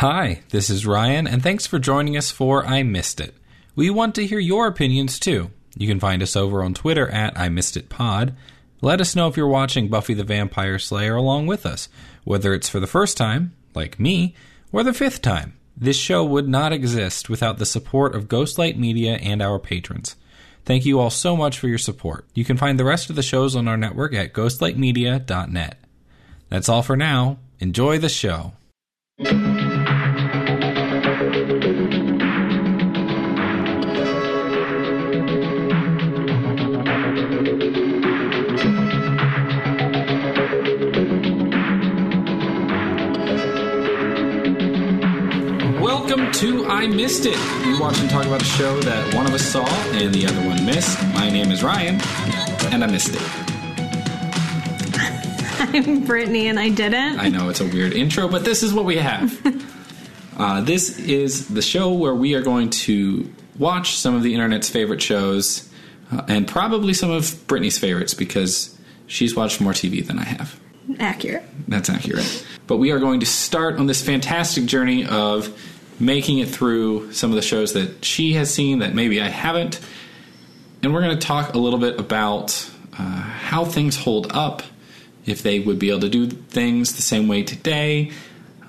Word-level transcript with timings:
Hi, 0.00 0.40
this 0.48 0.70
is 0.70 0.86
Ryan, 0.86 1.26
and 1.26 1.42
thanks 1.42 1.66
for 1.66 1.78
joining 1.78 2.16
us 2.16 2.30
for 2.30 2.64
I 2.64 2.82
Missed 2.82 3.20
It. 3.20 3.34
We 3.76 3.90
want 3.90 4.14
to 4.14 4.26
hear 4.26 4.38
your 4.38 4.66
opinions 4.66 5.18
too. 5.18 5.50
You 5.76 5.86
can 5.86 6.00
find 6.00 6.22
us 6.22 6.34
over 6.34 6.62
on 6.62 6.72
Twitter 6.72 7.06
at 7.10 7.38
I 7.38 7.50
Missed 7.50 7.76
It 7.76 7.90
Pod. 7.90 8.34
Let 8.80 9.02
us 9.02 9.14
know 9.14 9.28
if 9.28 9.36
you're 9.36 9.46
watching 9.46 9.88
Buffy 9.88 10.14
the 10.14 10.24
Vampire 10.24 10.78
Slayer 10.78 11.16
along 11.16 11.48
with 11.48 11.66
us, 11.66 11.90
whether 12.24 12.54
it's 12.54 12.70
for 12.70 12.80
the 12.80 12.86
first 12.86 13.18
time, 13.18 13.52
like 13.74 14.00
me, 14.00 14.34
or 14.72 14.82
the 14.82 14.94
fifth 14.94 15.20
time. 15.20 15.58
This 15.76 15.98
show 15.98 16.24
would 16.24 16.48
not 16.48 16.72
exist 16.72 17.28
without 17.28 17.58
the 17.58 17.66
support 17.66 18.14
of 18.14 18.26
Ghostlight 18.26 18.78
Media 18.78 19.16
and 19.16 19.42
our 19.42 19.58
patrons. 19.58 20.16
Thank 20.64 20.86
you 20.86 20.98
all 20.98 21.10
so 21.10 21.36
much 21.36 21.58
for 21.58 21.68
your 21.68 21.76
support. 21.76 22.24
You 22.32 22.46
can 22.46 22.56
find 22.56 22.80
the 22.80 22.86
rest 22.86 23.10
of 23.10 23.16
the 23.16 23.22
shows 23.22 23.54
on 23.54 23.68
our 23.68 23.76
network 23.76 24.14
at 24.14 24.32
ghostlightmedia.net. 24.32 25.78
That's 26.48 26.70
all 26.70 26.82
for 26.82 26.96
now. 26.96 27.36
Enjoy 27.58 27.98
the 27.98 28.08
show. 28.08 28.54
To 46.40 46.64
I 46.64 46.86
Missed 46.86 47.26
It. 47.26 47.36
We 47.66 47.78
watch 47.78 48.00
and 48.00 48.08
talk 48.08 48.24
about 48.24 48.40
a 48.40 48.46
show 48.46 48.80
that 48.80 49.14
one 49.14 49.26
of 49.26 49.34
us 49.34 49.42
saw 49.42 49.66
and 49.92 50.14
the 50.14 50.26
other 50.26 50.40
one 50.48 50.64
missed. 50.64 50.98
My 51.12 51.28
name 51.28 51.52
is 51.52 51.62
Ryan, 51.62 52.00
and 52.72 52.82
I 52.82 52.86
missed 52.86 53.14
it. 53.14 53.20
I'm 55.86 56.06
Brittany 56.06 56.48
and 56.48 56.58
I 56.58 56.70
didn't. 56.70 57.20
I 57.20 57.28
know 57.28 57.50
it's 57.50 57.60
a 57.60 57.66
weird 57.66 57.92
intro, 57.92 58.26
but 58.26 58.46
this 58.46 58.62
is 58.62 58.72
what 58.72 58.86
we 58.86 58.96
have. 58.96 59.38
uh, 60.38 60.62
this 60.62 60.98
is 60.98 61.48
the 61.48 61.60
show 61.60 61.92
where 61.92 62.14
we 62.14 62.32
are 62.32 62.40
going 62.40 62.70
to 62.70 63.30
watch 63.58 63.96
some 63.96 64.14
of 64.14 64.22
the 64.22 64.32
internet's 64.32 64.70
favorite 64.70 65.02
shows 65.02 65.68
uh, 66.10 66.22
and 66.26 66.48
probably 66.48 66.94
some 66.94 67.10
of 67.10 67.46
Brittany's 67.48 67.78
favorites 67.78 68.14
because 68.14 68.78
she's 69.06 69.36
watched 69.36 69.60
more 69.60 69.74
TV 69.74 70.06
than 70.06 70.18
I 70.18 70.24
have. 70.24 70.58
Accurate. 70.98 71.44
That's 71.68 71.90
accurate. 71.90 72.46
But 72.66 72.78
we 72.78 72.92
are 72.92 72.98
going 72.98 73.20
to 73.20 73.26
start 73.26 73.78
on 73.78 73.84
this 73.84 74.02
fantastic 74.02 74.64
journey 74.64 75.04
of 75.04 75.54
making 76.00 76.38
it 76.38 76.48
through 76.48 77.12
some 77.12 77.30
of 77.30 77.36
the 77.36 77.42
shows 77.42 77.74
that 77.74 78.04
she 78.04 78.32
has 78.32 78.52
seen 78.52 78.78
that 78.78 78.94
maybe 78.94 79.20
I 79.20 79.28
haven't. 79.28 79.80
And 80.82 80.94
we're 80.94 81.02
going 81.02 81.18
to 81.18 81.26
talk 81.26 81.54
a 81.54 81.58
little 81.58 81.78
bit 81.78 82.00
about 82.00 82.70
uh, 82.94 82.96
how 82.96 83.66
things 83.66 83.96
hold 83.96 84.32
up, 84.32 84.62
if 85.26 85.42
they 85.42 85.60
would 85.60 85.78
be 85.78 85.90
able 85.90 86.00
to 86.00 86.08
do 86.08 86.26
things 86.26 86.96
the 86.96 87.02
same 87.02 87.28
way 87.28 87.42
today, 87.42 88.12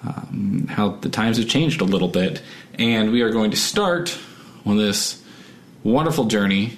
um, 0.03 0.67
how 0.69 0.89
the 0.89 1.09
times 1.09 1.37
have 1.37 1.47
changed 1.47 1.79
a 1.79 1.85
little 1.85 2.09
bit. 2.09 2.41
And 2.73 3.11
we 3.11 3.21
are 3.21 3.31
going 3.31 3.51
to 3.51 3.57
start 3.57 4.17
on 4.65 4.77
this 4.77 5.23
wonderful 5.83 6.25
journey 6.25 6.77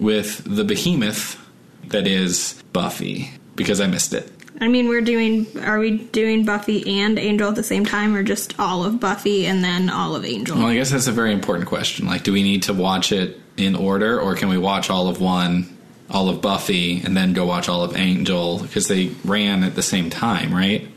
with 0.00 0.42
the 0.44 0.64
behemoth 0.64 1.40
that 1.88 2.06
is 2.06 2.60
Buffy, 2.72 3.30
because 3.54 3.80
I 3.80 3.86
missed 3.86 4.12
it. 4.12 4.33
I 4.60 4.68
mean, 4.68 4.88
we're 4.88 5.00
doing. 5.00 5.46
Are 5.60 5.78
we 5.78 5.98
doing 5.98 6.44
Buffy 6.44 7.00
and 7.00 7.18
Angel 7.18 7.48
at 7.48 7.56
the 7.56 7.62
same 7.62 7.84
time, 7.84 8.14
or 8.14 8.22
just 8.22 8.58
all 8.58 8.84
of 8.84 9.00
Buffy 9.00 9.46
and 9.46 9.64
then 9.64 9.90
all 9.90 10.14
of 10.14 10.24
Angel? 10.24 10.56
Well, 10.56 10.68
I 10.68 10.74
guess 10.74 10.90
that's 10.90 11.06
a 11.08 11.12
very 11.12 11.32
important 11.32 11.68
question. 11.68 12.06
Like, 12.06 12.22
do 12.22 12.32
we 12.32 12.42
need 12.42 12.62
to 12.64 12.72
watch 12.72 13.10
it 13.12 13.40
in 13.56 13.74
order, 13.74 14.20
or 14.20 14.34
can 14.36 14.48
we 14.48 14.58
watch 14.58 14.90
all 14.90 15.08
of 15.08 15.20
one, 15.20 15.76
all 16.08 16.28
of 16.28 16.40
Buffy, 16.40 17.00
and 17.02 17.16
then 17.16 17.32
go 17.32 17.46
watch 17.46 17.68
all 17.68 17.82
of 17.82 17.96
Angel? 17.96 18.60
Because 18.60 18.86
they 18.86 19.08
ran 19.24 19.64
at 19.64 19.74
the 19.74 19.82
same 19.82 20.08
time, 20.08 20.54
right? 20.54 20.88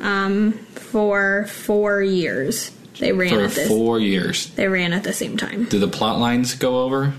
Um, 0.00 0.52
for 0.52 1.46
four 1.48 2.00
years 2.02 2.70
they 3.00 3.12
ran 3.12 3.30
For 3.30 3.44
at 3.44 3.50
this. 3.52 3.68
four 3.68 3.98
years. 3.98 4.50
They 4.50 4.68
ran 4.68 4.92
at 4.92 5.04
the 5.04 5.12
same 5.12 5.36
time. 5.36 5.64
Do 5.64 5.78
the 5.78 5.88
plot 5.88 6.18
lines 6.20 6.54
go 6.54 6.84
over? 6.84 7.14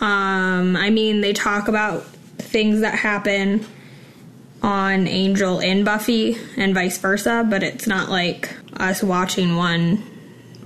Um, 0.00 0.76
I 0.76 0.90
mean, 0.90 1.22
they 1.22 1.32
talk 1.32 1.66
about 1.66 2.04
things 2.36 2.82
that 2.82 2.94
happen 2.94 3.64
on 4.62 5.06
Angel 5.06 5.60
and 5.60 5.84
Buffy 5.84 6.36
and 6.56 6.74
vice 6.74 6.98
versa, 6.98 7.46
but 7.48 7.62
it's 7.62 7.86
not 7.86 8.10
like 8.10 8.54
us 8.74 9.02
watching 9.02 9.56
one. 9.56 10.02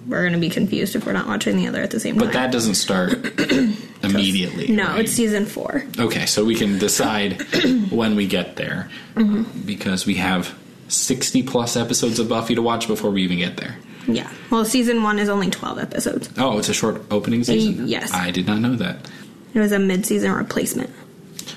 We're 0.09 0.23
going 0.23 0.33
to 0.33 0.39
be 0.41 0.51
confused 0.51 0.97
if 0.97 1.07
we're 1.07 1.13
not 1.13 1.27
watching 1.29 1.57
the 1.57 1.69
other 1.69 1.81
at 1.81 1.91
the 1.93 2.01
same 2.01 2.17
time. 2.17 2.25
But 2.27 2.33
that 2.33 2.51
doesn't 2.51 2.75
start 2.75 3.13
immediately. 4.03 4.69
no, 4.69 4.85
right? 4.85 5.01
it's 5.05 5.13
season 5.13 5.47
four. 5.47 5.85
Okay, 5.99 6.27
so 6.27 6.45
we 6.45 6.55
can 6.55 6.79
decide 6.79 7.41
when 7.91 8.17
we 8.17 8.27
get 8.27 8.57
there 8.57 8.91
Mm-hmm. 9.15 9.67
because 9.67 10.07
we 10.07 10.15
have 10.15 10.59
60 10.89 11.43
plus 11.45 11.77
episodes 11.77 12.19
of 12.19 12.29
Buffy 12.31 12.55
to 12.55 12.63
watch 12.63 12.87
before 12.89 13.11
we 13.11 13.23
even 13.23 13.39
get 13.39 13.59
there. 13.59 13.77
Yeah. 14.09 14.31
Well, 14.51 14.65
season 14.65 15.03
one 15.03 15.19
is 15.19 15.29
only 15.29 15.51
12 15.51 15.79
episodes. 15.79 16.31
Oh, 16.39 16.59
it's 16.59 16.69
a 16.71 16.75
short 16.75 17.03
opening 17.11 17.45
season? 17.45 17.87
yes. 17.87 18.13
I 18.13 18.31
did 18.31 18.47
not 18.47 18.59
know 18.61 18.75
that. 18.77 19.09
It 19.55 19.61
was 19.61 19.71
a 19.71 19.79
mid 19.79 20.07
season 20.07 20.33
replacement. 20.33 20.91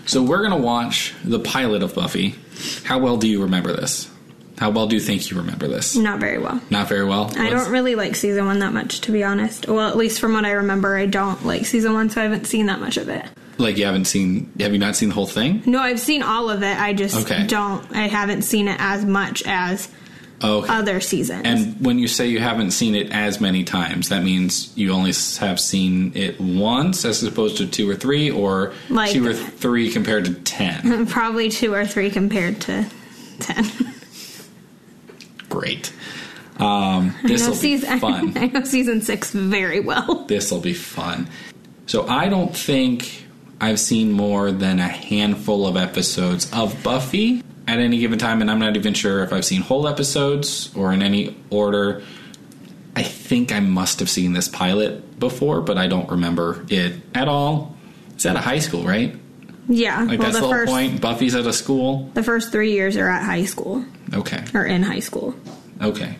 So 0.05 0.21
we're 0.23 0.39
going 0.47 0.51
to 0.59 0.65
watch 0.65 1.13
the 1.23 1.39
pilot 1.39 1.83
of 1.83 1.95
Buffy. 1.95 2.35
How 2.83 2.99
well 2.99 3.17
do 3.17 3.27
you 3.27 3.43
remember 3.43 3.73
this? 3.73 4.09
How 4.57 4.69
well 4.69 4.87
do 4.87 4.95
you 4.95 5.01
think 5.01 5.29
you 5.29 5.35
remember 5.37 5.67
this? 5.67 5.95
Not 5.97 6.19
very 6.21 6.37
well. 6.37 6.61
Not 6.69 6.87
very 6.87 7.03
well. 7.03 7.29
I 7.35 7.49
Let's- 7.49 7.63
don't 7.65 7.71
really 7.73 7.95
like 7.95 8.15
season 8.15 8.45
one 8.45 8.59
that 8.59 8.71
much, 8.73 9.01
to 9.01 9.11
be 9.11 9.23
honest. 9.23 9.67
Well, 9.67 9.89
at 9.89 9.97
least 9.97 10.19
from 10.21 10.31
what 10.33 10.45
I 10.45 10.51
remember, 10.51 10.95
I 10.95 11.07
don't 11.07 11.45
like 11.45 11.65
season 11.65 11.93
one, 11.93 12.09
so 12.09 12.21
I 12.21 12.23
haven't 12.23 12.47
seen 12.47 12.67
that 12.67 12.79
much 12.79 12.95
of 12.97 13.09
it. 13.09 13.25
like 13.57 13.77
you 13.77 13.85
haven't 13.85 14.03
seen. 14.05 14.51
Have 14.59 14.73
you 14.73 14.79
not 14.79 14.95
seen 14.97 15.07
the 15.09 15.15
whole 15.15 15.27
thing? 15.27 15.61
No, 15.65 15.79
I've 15.79 15.99
seen 15.99 16.21
all 16.23 16.49
of 16.49 16.61
it. 16.61 16.77
I 16.77 16.91
just 16.93 17.15
Okay. 17.15 17.45
don't. 17.47 17.85
I 17.95 18.07
haven't 18.09 18.41
seen 18.43 18.67
it 18.67 18.75
as 18.79 19.05
much 19.05 19.43
as 19.45 19.87
Oh, 20.41 20.65
other 20.67 20.99
seasons. 20.99 21.41
and 21.45 21.83
when 21.83 21.97
you 21.97 22.07
say 22.09 22.27
you 22.27 22.39
haven't 22.39 22.71
seen 22.71 22.93
it 22.93 23.11
as 23.11 23.39
many 23.39 23.63
times, 23.63 24.09
that 24.09 24.21
means 24.23 24.71
you 24.77 24.91
only 24.91 25.13
have 25.39 25.59
seen 25.59 26.11
it 26.13 26.39
once, 26.41 27.05
as 27.05 27.23
opposed 27.23 27.57
to 27.57 27.67
two 27.67 27.89
or 27.89 27.95
three, 27.95 28.29
or 28.29 28.73
Like- 28.89 29.11
two 29.11 29.25
or 29.25 29.33
three 29.33 29.89
compared 29.91 30.25
to 30.25 30.33
ten. 30.33 31.05
Probably 31.07 31.49
two 31.49 31.73
or 31.73 31.85
three 31.85 32.09
compared 32.11 32.59
to 32.61 32.85
ten. 33.39 33.65
Great. 35.49 35.93
Um, 36.57 37.13
this 37.23 37.47
will 37.47 37.59
be 37.61 37.77
fun. 37.99 38.37
I 38.37 38.47
know 38.47 38.63
season 38.63 39.01
six 39.01 39.31
very 39.31 39.79
well. 39.79 40.25
this 40.27 40.51
will 40.51 40.59
be 40.61 40.73
fun. 40.73 41.27
So 41.85 42.07
I 42.07 42.29
don't 42.29 42.55
think 42.55 43.25
I've 43.61 43.79
seen 43.79 44.11
more 44.11 44.51
than 44.51 44.79
a 44.79 44.87
handful 44.87 45.67
of 45.67 45.77
episodes 45.77 46.51
of 46.51 46.81
Buffy 46.83 47.41
at 47.67 47.79
any 47.79 47.97
given 47.99 48.19
time, 48.19 48.41
and 48.41 48.49
I'm 48.51 48.59
not 48.59 48.75
even 48.77 48.93
sure 48.93 49.23
if 49.23 49.33
I've 49.33 49.45
seen 49.45 49.61
whole 49.61 49.87
episodes 49.87 50.73
or 50.75 50.93
in 50.93 51.01
any 51.01 51.35
order. 51.49 52.03
I 52.95 53.03
think 53.03 53.51
I 53.51 53.59
must 53.59 53.99
have 53.99 54.09
seen 54.09 54.33
this 54.33 54.47
pilot 54.47 55.19
before, 55.19 55.61
but 55.61 55.77
I 55.77 55.87
don't 55.87 56.09
remember 56.09 56.65
it 56.69 56.93
at 57.13 57.27
all. 57.27 57.75
It's 58.13 58.25
at 58.25 58.35
a 58.35 58.39
high 58.39 58.59
school, 58.59 58.83
right? 58.83 59.15
Yeah. 59.67 60.03
Like 60.03 60.19
well, 60.19 60.31
that's 60.31 60.35
the 60.35 60.41
the 60.41 60.45
whole 60.47 60.51
first 60.53 60.71
point. 60.71 61.01
Buffy's 61.01 61.35
at 61.35 61.45
a 61.45 61.51
school. 61.53 62.09
the 62.13 62.23
first 62.23 62.51
three 62.51 62.71
years 62.71 62.95
are 62.97 63.09
at 63.09 63.23
high 63.23 63.45
school 63.45 63.83
Okay, 64.13 64.43
or 64.53 64.63
in 64.63 64.83
high 64.83 64.99
school. 64.99 65.33
okay. 65.81 66.15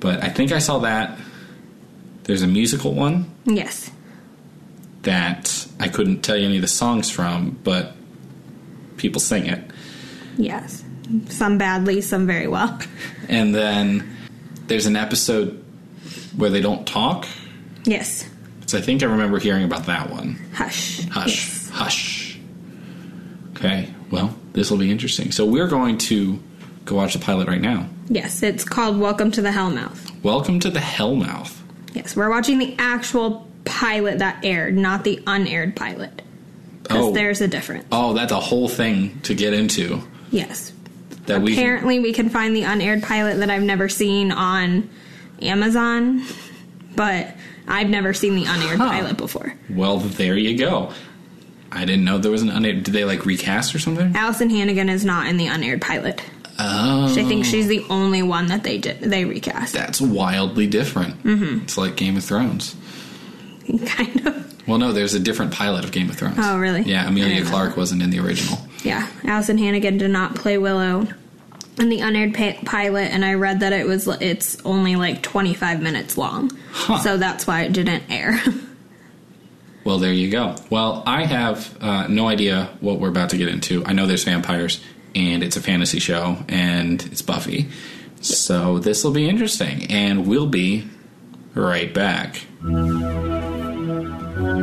But 0.00 0.24
I 0.24 0.30
think 0.30 0.50
I 0.50 0.58
saw 0.58 0.78
that. 0.80 1.18
There's 2.24 2.42
a 2.42 2.46
musical 2.46 2.94
one. 2.94 3.30
Yes. 3.44 3.90
that 5.02 5.66
I 5.78 5.88
couldn't 5.88 6.22
tell 6.22 6.36
you 6.36 6.46
any 6.46 6.56
of 6.56 6.62
the 6.62 6.68
songs 6.68 7.10
from, 7.10 7.58
but 7.64 7.94
people 8.96 9.20
sing 9.20 9.46
it. 9.46 9.62
Yes. 10.40 10.82
Some 11.28 11.58
badly, 11.58 12.00
some 12.00 12.26
very 12.26 12.46
well. 12.48 12.78
And 13.28 13.54
then 13.54 14.16
there's 14.66 14.86
an 14.86 14.96
episode 14.96 15.62
where 16.36 16.50
they 16.50 16.60
don't 16.60 16.84
talk. 16.84 17.28
Yes. 17.84 18.28
So 18.66 18.76
I 18.78 18.80
think 18.80 19.02
I 19.04 19.06
remember 19.06 19.38
hearing 19.38 19.62
about 19.64 19.86
that 19.86 20.10
one. 20.10 20.36
Hush. 20.54 21.06
Hush, 21.08 21.28
Yes. 21.48 21.70
hush. 21.72 22.38
Okay, 23.56 23.92
well, 24.10 24.34
this 24.52 24.70
will 24.70 24.78
be 24.78 24.90
interesting. 24.90 25.30
So 25.30 25.44
we're 25.46 25.68
going 25.68 25.98
to 25.98 26.42
go 26.86 26.96
watch 26.96 27.12
the 27.12 27.18
pilot 27.20 27.46
right 27.46 27.60
now. 27.60 27.88
Yes, 28.08 28.42
it's 28.42 28.64
called 28.64 28.98
Welcome 28.98 29.30
to 29.32 29.42
the 29.42 29.50
Hellmouth. 29.50 30.10
Welcome 30.24 30.58
to 30.60 30.70
the 30.70 30.80
Hellmouth. 30.80 31.56
Yes, 31.94 32.16
we're 32.16 32.30
watching 32.30 32.58
the 32.58 32.74
actual 32.78 33.46
pilot 33.64 34.18
that 34.18 34.44
aired, 34.44 34.76
not 34.76 35.04
the 35.04 35.22
unaired 35.26 35.76
pilot. 35.76 36.22
Because 36.82 37.06
Oh. 37.06 37.12
there's 37.12 37.40
a 37.40 37.46
difference. 37.48 37.84
Oh, 37.92 38.14
that's 38.14 38.32
a 38.32 38.40
whole 38.40 38.68
thing 38.68 39.20
to 39.22 39.34
get 39.34 39.52
into. 39.52 40.02
Yes. 40.30 40.72
That 41.26 41.42
we 41.42 41.52
Apparently, 41.52 42.00
we 42.00 42.12
can 42.12 42.28
find 42.30 42.54
the 42.56 42.62
unaired 42.62 43.02
pilot 43.02 43.38
that 43.38 43.50
I've 43.50 43.62
never 43.62 43.88
seen 43.88 44.32
on 44.32 44.88
Amazon, 45.42 46.24
but 46.96 47.34
I've 47.68 47.88
never 47.88 48.12
seen 48.14 48.34
the 48.34 48.44
unaired 48.44 48.78
Huh. 48.78 48.88
pilot 48.90 49.16
before. 49.16 49.54
well, 49.68 49.98
there 49.98 50.36
you 50.36 50.56
go. 50.56 50.92
I 51.72 51.84
didn't 51.84 52.04
know 52.04 52.18
there 52.18 52.32
was 52.32 52.42
an 52.42 52.50
unaired. 52.50 52.82
Did 52.82 52.94
they 52.94 53.04
like 53.04 53.26
recast 53.26 53.74
or 53.74 53.78
something? 53.78 54.12
Alyson 54.14 54.50
Hannigan 54.50 54.88
is 54.88 55.04
not 55.04 55.28
in 55.28 55.36
the 55.36 55.46
unaired 55.46 55.80
pilot. 55.80 56.20
Oh, 56.58 57.06
I 57.16 57.22
think 57.24 57.44
she's 57.44 57.68
the 57.68 57.84
only 57.88 58.22
one 58.22 58.46
that 58.48 58.64
they 58.64 58.76
did 58.76 59.00
they 59.00 59.24
recast. 59.24 59.72
that's 59.72 60.00
wildly 60.00 60.66
different. 60.66 61.22
Mm-hmm. 61.22 61.62
It's 61.62 61.78
like 61.78 61.96
Game 61.96 62.16
of 62.16 62.24
Thrones. 62.24 62.74
kind 63.86 64.26
of. 64.26 64.49
Well, 64.70 64.78
no, 64.78 64.92
there's 64.92 65.14
a 65.14 65.18
different 65.20 65.52
pilot 65.52 65.84
of 65.84 65.90
Game 65.90 66.08
of 66.08 66.16
Thrones. 66.16 66.36
Oh, 66.38 66.56
really? 66.58 66.82
Yeah, 66.82 67.08
Amelia 67.08 67.44
Clarke 67.44 67.76
wasn't 67.76 68.02
in 68.02 68.10
the 68.10 68.20
original. 68.20 68.56
Yeah, 68.84 69.06
Alyson 69.24 69.58
Hannigan 69.58 69.98
did 69.98 70.10
not 70.12 70.36
play 70.36 70.56
Willow. 70.58 71.08
in 71.78 71.88
the 71.88 71.98
unaired 72.00 72.34
pa- 72.34 72.54
pilot, 72.64 73.10
and 73.12 73.24
I 73.24 73.34
read 73.34 73.60
that 73.60 73.72
it 73.72 73.86
was 73.86 74.06
it's 74.06 74.56
only 74.64 74.94
like 74.96 75.22
25 75.22 75.82
minutes 75.82 76.16
long, 76.16 76.50
Huh. 76.72 76.98
so 77.00 77.16
that's 77.16 77.46
why 77.48 77.62
it 77.62 77.72
didn't 77.72 78.04
air. 78.08 78.40
Well, 79.82 79.98
there 79.98 80.12
you 80.12 80.30
go. 80.30 80.56
Well, 80.68 81.02
I 81.06 81.24
have 81.24 81.74
uh, 81.80 82.06
no 82.06 82.28
idea 82.28 82.68
what 82.80 83.00
we're 83.00 83.08
about 83.08 83.30
to 83.30 83.38
get 83.38 83.48
into. 83.48 83.82
I 83.86 83.94
know 83.94 84.06
there's 84.06 84.24
vampires, 84.24 84.78
and 85.14 85.42
it's 85.42 85.56
a 85.56 85.62
fantasy 85.62 85.98
show, 86.00 86.36
and 86.48 87.02
it's 87.06 87.22
Buffy. 87.22 87.70
So 88.20 88.78
this 88.78 89.02
will 89.02 89.12
be 89.12 89.26
interesting, 89.26 89.90
and 89.90 90.26
we'll 90.26 90.46
be 90.46 90.86
right 91.54 91.92
back. 91.94 92.42
And 94.50 94.62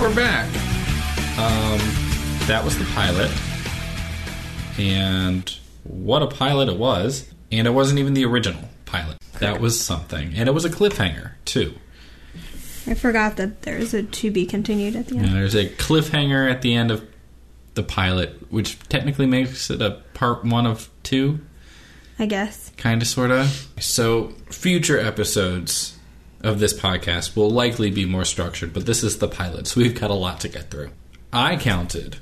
we're 0.00 0.14
back. 0.14 0.46
Um, 1.38 1.78
that 2.48 2.62
was 2.64 2.76
the 2.76 2.84
pilot. 2.86 3.30
And 4.78 5.48
what 5.84 6.22
a 6.22 6.26
pilot 6.26 6.68
it 6.68 6.76
was. 6.76 7.30
And 7.52 7.68
it 7.68 7.70
wasn't 7.70 8.00
even 8.00 8.14
the 8.14 8.24
original. 8.24 8.69
That 9.40 9.60
was 9.60 9.80
something. 9.80 10.34
And 10.34 10.48
it 10.48 10.52
was 10.52 10.64
a 10.64 10.70
cliffhanger, 10.70 11.32
too. 11.44 11.74
I 12.86 12.94
forgot 12.94 13.36
that 13.36 13.62
there's 13.62 13.92
a 13.92 14.02
to 14.02 14.30
be 14.30 14.46
continued 14.46 14.96
at 14.96 15.08
the 15.08 15.16
end. 15.16 15.26
And 15.26 15.34
there's 15.34 15.54
a 15.54 15.68
cliffhanger 15.68 16.50
at 16.50 16.62
the 16.62 16.74
end 16.74 16.90
of 16.90 17.06
the 17.74 17.82
pilot, 17.82 18.50
which 18.50 18.78
technically 18.88 19.26
makes 19.26 19.70
it 19.70 19.80
a 19.82 20.02
part 20.14 20.44
one 20.44 20.66
of 20.66 20.88
two, 21.02 21.40
I 22.18 22.26
guess. 22.26 22.72
kind 22.76 23.02
of, 23.02 23.08
sort 23.08 23.30
of. 23.30 23.68
So, 23.78 24.28
future 24.50 24.98
episodes 24.98 25.96
of 26.42 26.58
this 26.58 26.72
podcast 26.72 27.36
will 27.36 27.50
likely 27.50 27.90
be 27.90 28.04
more 28.04 28.24
structured, 28.24 28.72
but 28.72 28.86
this 28.86 29.02
is 29.02 29.18
the 29.18 29.28
pilot, 29.28 29.66
so 29.66 29.80
we've 29.80 29.98
got 29.98 30.10
a 30.10 30.14
lot 30.14 30.40
to 30.40 30.48
get 30.48 30.70
through. 30.70 30.90
I 31.32 31.56
counted 31.56 32.16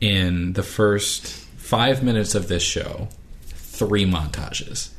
in 0.00 0.54
the 0.54 0.62
first 0.62 1.26
five 1.56 2.02
minutes 2.02 2.34
of 2.34 2.48
this 2.48 2.62
show 2.62 3.08
three 3.44 4.06
montages. 4.06 4.90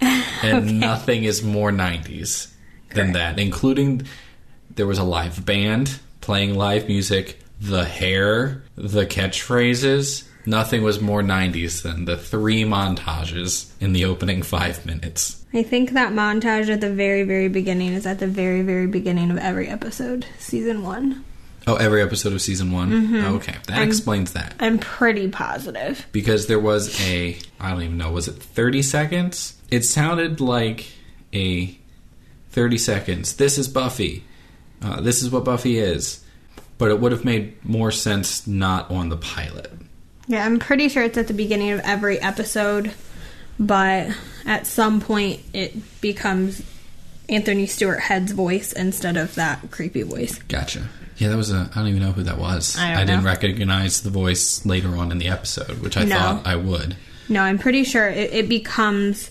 And 0.42 0.80
nothing 0.80 1.24
is 1.24 1.42
more 1.42 1.70
90s 1.70 2.50
than 2.94 3.12
that, 3.12 3.38
including 3.38 4.06
there 4.74 4.86
was 4.86 4.98
a 4.98 5.04
live 5.04 5.44
band 5.44 6.00
playing 6.20 6.54
live 6.54 6.88
music, 6.88 7.38
the 7.60 7.84
hair, 7.84 8.62
the 8.76 9.04
catchphrases. 9.06 10.24
Nothing 10.46 10.82
was 10.82 11.00
more 11.00 11.22
90s 11.22 11.82
than 11.82 12.06
the 12.06 12.16
three 12.16 12.62
montages 12.62 13.70
in 13.80 13.92
the 13.92 14.06
opening 14.06 14.42
five 14.42 14.86
minutes. 14.86 15.44
I 15.52 15.62
think 15.62 15.90
that 15.90 16.12
montage 16.12 16.70
at 16.70 16.80
the 16.80 16.90
very, 16.90 17.24
very 17.24 17.48
beginning 17.48 17.92
is 17.92 18.06
at 18.06 18.18
the 18.20 18.26
very, 18.26 18.62
very 18.62 18.86
beginning 18.86 19.30
of 19.30 19.38
every 19.38 19.68
episode, 19.68 20.24
season 20.38 20.82
one. 20.82 21.24
Oh, 21.66 21.76
every 21.76 22.02
episode 22.02 22.32
of 22.32 22.40
season 22.40 22.72
one? 22.72 23.14
Okay, 23.36 23.54
that 23.66 23.78
I'm- 23.78 23.86
explains 23.88 24.32
that. 24.32 24.54
I'm 24.60 24.78
pretty 24.78 25.28
positive. 25.28 26.06
Because 26.12 26.46
there 26.46 26.58
was 26.58 26.98
a, 27.02 27.36
I 27.60 27.70
don't 27.70 27.82
even 27.82 27.98
know, 27.98 28.10
was 28.12 28.28
it 28.28 28.34
30 28.42 28.82
seconds? 28.82 29.54
It 29.70 29.84
sounded 29.84 30.40
like 30.40 30.86
a 31.34 31.76
30 32.50 32.78
seconds. 32.78 33.36
This 33.36 33.58
is 33.58 33.68
Buffy. 33.68 34.24
Uh, 34.82 35.00
this 35.00 35.22
is 35.22 35.30
what 35.30 35.44
Buffy 35.44 35.78
is. 35.78 36.24
But 36.78 36.90
it 36.90 36.98
would 36.98 37.12
have 37.12 37.24
made 37.26 37.62
more 37.64 37.90
sense 37.90 38.46
not 38.46 38.90
on 38.90 39.10
the 39.10 39.16
pilot. 39.18 39.70
Yeah, 40.26 40.46
I'm 40.46 40.58
pretty 40.58 40.88
sure 40.88 41.02
it's 41.02 41.18
at 41.18 41.26
the 41.28 41.34
beginning 41.34 41.72
of 41.72 41.80
every 41.80 42.18
episode, 42.20 42.92
but 43.58 44.08
at 44.46 44.66
some 44.66 45.00
point 45.00 45.40
it 45.52 46.00
becomes 46.00 46.62
Anthony 47.28 47.66
Stewart 47.66 48.00
Head's 48.00 48.32
voice 48.32 48.72
instead 48.72 49.16
of 49.16 49.34
that 49.34 49.70
creepy 49.70 50.02
voice. 50.02 50.38
Gotcha. 50.48 50.88
Yeah, 51.20 51.28
that 51.28 51.36
was 51.36 51.52
a. 51.52 51.70
I 51.72 51.78
don't 51.78 51.88
even 51.88 52.00
know 52.02 52.12
who 52.12 52.22
that 52.24 52.38
was. 52.38 52.76
I 52.78 52.94
don't 52.96 53.06
didn't 53.06 53.22
know. 53.24 53.30
recognize 53.30 54.00
the 54.02 54.10
voice 54.10 54.64
later 54.66 54.96
on 54.96 55.12
in 55.12 55.18
the 55.18 55.28
episode, 55.28 55.80
which 55.80 55.96
I 55.96 56.04
No. 56.04 56.16
thought 56.16 56.46
I 56.46 56.56
would. 56.56 56.96
No, 57.28 57.42
I'm 57.42 57.58
pretty 57.58 57.84
sure 57.84 58.08
it, 58.08 58.32
it 58.32 58.48
becomes 58.48 59.30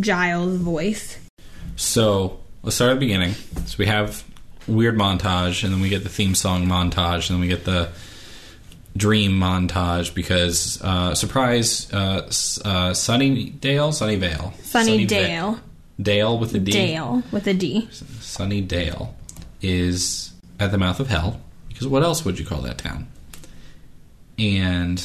Giles' 0.00 0.56
voice. 0.56 1.18
So 1.76 2.40
let's 2.62 2.76
start 2.76 2.90
at 2.90 2.94
the 2.94 3.00
beginning. 3.00 3.34
So 3.66 3.76
we 3.78 3.86
have 3.86 4.24
weird 4.66 4.96
montage, 4.96 5.62
and 5.64 5.72
then 5.72 5.80
we 5.80 5.88
get 5.90 6.02
the 6.02 6.08
theme 6.08 6.34
song 6.34 6.66
montage, 6.66 7.28
and 7.28 7.34
then 7.36 7.40
we 7.40 7.48
get 7.48 7.64
the 7.64 7.90
dream 8.96 9.32
montage 9.32 10.14
because 10.14 10.80
uh, 10.82 11.14
surprise, 11.14 11.92
uh, 11.92 11.96
uh, 12.26 12.92
Sunnydale, 12.92 13.60
Sunnyvale, 13.60 14.54
Sunny 14.62 15.04
Dale. 15.04 15.60
Dale 16.00 16.38
with 16.38 16.54
a 16.54 16.58
D. 16.58 16.72
Dale 16.72 17.22
with 17.30 17.46
a 17.46 17.54
D. 17.54 17.88
Sunny 18.20 18.60
Dale 18.62 19.14
is 19.60 20.31
at 20.62 20.70
the 20.72 20.78
mouth 20.78 21.00
of 21.00 21.08
hell 21.08 21.40
because 21.68 21.86
what 21.86 22.02
else 22.02 22.24
would 22.24 22.38
you 22.38 22.44
call 22.46 22.60
that 22.62 22.78
town? 22.78 23.08
And 24.38 25.02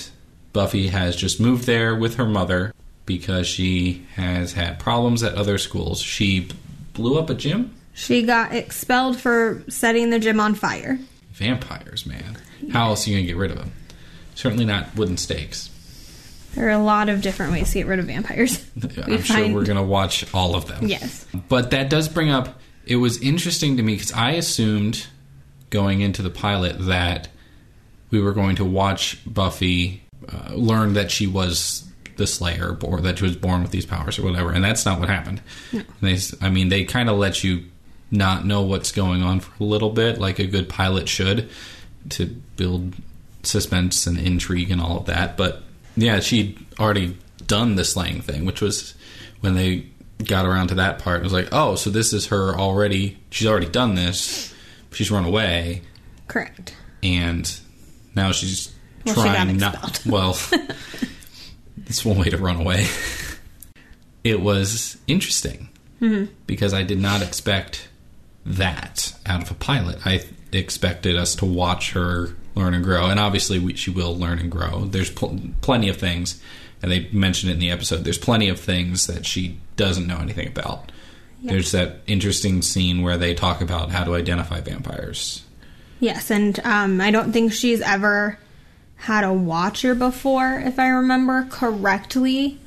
Buffy 0.53 0.87
has 0.87 1.15
just 1.15 1.39
moved 1.39 1.65
there 1.65 1.95
with 1.95 2.15
her 2.15 2.25
mother 2.25 2.73
because 3.05 3.47
she 3.47 4.05
has 4.15 4.53
had 4.53 4.79
problems 4.79 5.23
at 5.23 5.35
other 5.35 5.57
schools. 5.57 5.99
She 6.01 6.49
blew 6.93 7.17
up 7.19 7.29
a 7.29 7.33
gym. 7.33 7.73
She 7.93 8.23
got 8.23 8.53
expelled 8.53 9.19
for 9.19 9.63
setting 9.69 10.09
the 10.11 10.19
gym 10.19 10.39
on 10.39 10.55
fire. 10.55 10.99
Vampires, 11.33 12.05
man. 12.05 12.37
How 12.71 12.89
else 12.89 13.05
are 13.07 13.11
you 13.11 13.17
gonna 13.17 13.27
get 13.27 13.37
rid 13.37 13.51
of 13.51 13.57
them? 13.57 13.71
Certainly 14.35 14.65
not 14.65 14.95
wooden 14.95 15.17
stakes. 15.17 15.69
There 16.53 16.67
are 16.67 16.71
a 16.71 16.79
lot 16.83 17.09
of 17.09 17.21
different 17.21 17.51
ways 17.51 17.67
to 17.71 17.79
get 17.79 17.87
rid 17.87 17.99
of 17.99 18.05
vampires. 18.05 18.63
I'm 18.81 19.11
We 19.11 19.17
sure 19.21 19.35
find- 19.35 19.55
we're 19.55 19.65
gonna 19.65 19.83
watch 19.83 20.25
all 20.33 20.55
of 20.55 20.67
them. 20.67 20.87
Yes. 20.87 21.25
But 21.49 21.71
that 21.71 21.89
does 21.89 22.07
bring 22.07 22.29
up. 22.29 22.59
It 22.85 22.95
was 22.97 23.21
interesting 23.21 23.77
to 23.77 23.83
me 23.83 23.93
because 23.95 24.13
I 24.13 24.31
assumed 24.31 25.07
going 25.69 26.01
into 26.01 26.21
the 26.21 26.29
pilot 26.29 26.77
that 26.79 27.27
we 28.11 28.21
were 28.21 28.33
going 28.33 28.55
to 28.57 28.65
watch 28.65 29.19
Buffy 29.25 30.03
uh, 30.31 30.53
learn 30.53 30.93
that 30.93 31.11
she 31.11 31.27
was 31.27 31.83
the 32.15 32.25
Slayer 32.27 32.77
or 32.83 33.01
that 33.01 33.17
she 33.19 33.25
was 33.25 33.35
born 33.35 33.61
with 33.61 33.71
these 33.71 33.85
powers 33.85 34.17
or 34.17 34.23
whatever, 34.23 34.51
and 34.51 34.63
that's 34.63 34.85
not 34.85 34.99
what 34.99 35.09
happened. 35.09 35.41
They, 36.01 36.13
s- 36.13 36.33
I 36.41 36.49
mean, 36.49 36.69
they 36.69 36.83
kind 36.83 37.09
of 37.09 37.17
let 37.17 37.43
you 37.43 37.65
not 38.09 38.45
know 38.45 38.61
what's 38.61 38.91
going 38.91 39.21
on 39.21 39.39
for 39.41 39.51
a 39.63 39.67
little 39.67 39.89
bit, 39.91 40.17
like 40.19 40.39
a 40.39 40.47
good 40.47 40.67
pilot 40.69 41.07
should, 41.09 41.49
to 42.09 42.25
build 42.25 42.95
suspense 43.43 44.07
and 44.07 44.17
intrigue 44.17 44.71
and 44.71 44.81
all 44.81 44.97
of 44.99 45.05
that. 45.05 45.37
But 45.37 45.61
yeah, 45.95 46.19
she'd 46.21 46.57
already 46.79 47.17
done 47.45 47.75
the 47.75 47.83
slaying 47.85 48.21
thing, 48.21 48.45
which 48.45 48.61
was 48.61 48.95
when 49.41 49.53
they 49.55 49.85
got 50.25 50.45
around 50.45 50.69
to 50.69 50.75
that 50.75 50.99
part. 50.99 51.19
It 51.19 51.23
was 51.23 51.33
like, 51.33 51.49
oh, 51.51 51.75
so 51.75 51.89
this 51.89 52.13
is 52.13 52.27
her 52.27 52.55
already. 52.55 53.17
She's 53.29 53.47
already 53.47 53.67
done 53.69 53.93
this. 53.95 54.53
She's 54.91 55.11
run 55.11 55.25
away, 55.25 55.81
Correct. 56.27 56.75
and 57.03 57.59
now 58.15 58.31
she's 58.31 58.73
Well, 59.05 59.15
she 59.15 59.21
trying 59.21 59.57
not. 59.57 60.01
Well, 60.05 60.33
that's 61.77 62.03
one 62.05 62.17
way 62.17 62.29
to 62.29 62.37
run 62.37 62.57
away. 62.57 62.87
It 64.23 64.41
was 64.41 64.97
interesting 65.07 65.69
Mm-hmm. 66.01 66.31
because 66.45 66.75
I 66.75 66.83
did 66.83 66.99
not 66.99 67.23
expect 67.23 67.89
that 68.45 69.13
out 69.25 69.41
of 69.41 69.49
a 69.49 69.55
pilot. 69.55 70.05
I 70.05 70.21
expected 70.51 71.15
us 71.17 71.33
to 71.37 71.45
watch 71.45 71.93
her 71.93 72.35
learn 72.53 72.75
and 72.75 72.83
grow, 72.83 73.07
and 73.07 73.19
obviously 73.19 73.57
we, 73.57 73.73
she 73.75 73.89
will 73.89 74.15
learn 74.15 74.37
and 74.37 74.51
grow. 74.51 74.85
There's 74.85 75.09
pl- 75.09 75.39
plenty 75.61 75.89
of 75.89 75.97
things, 75.97 76.39
and 76.83 76.91
they 76.91 77.09
mentioned 77.11 77.49
it 77.49 77.55
in 77.55 77.59
the 77.59 77.71
episode. 77.71 78.03
There's 78.03 78.19
plenty 78.19 78.47
of 78.47 78.59
things 78.59 79.07
that 79.07 79.25
she 79.25 79.57
doesn't 79.75 80.05
know 80.05 80.19
anything 80.19 80.47
about. 80.47 80.91
There's 81.43 81.71
that 81.71 82.01
interesting 82.07 82.61
scene 82.61 83.03
where 83.03 83.17
they 83.17 83.33
talk 83.33 83.61
about 83.61 83.91
how 83.91 84.03
to 84.03 84.15
identify 84.15 84.61
vampires. 84.61 85.43
Yes, 85.99 86.31
and 86.31 86.59
um, 86.61 87.01
I 87.01 87.11
don't 87.11 87.31
think 87.31 87.53
she's 87.53 87.81
ever 87.81 88.37
had 88.95 89.23
a 89.23 89.33
watcher 89.33 89.95
before, 89.95 90.59
if 90.59 90.79
I 90.79 90.87
remember 90.87 91.47
correctly. 91.49 92.59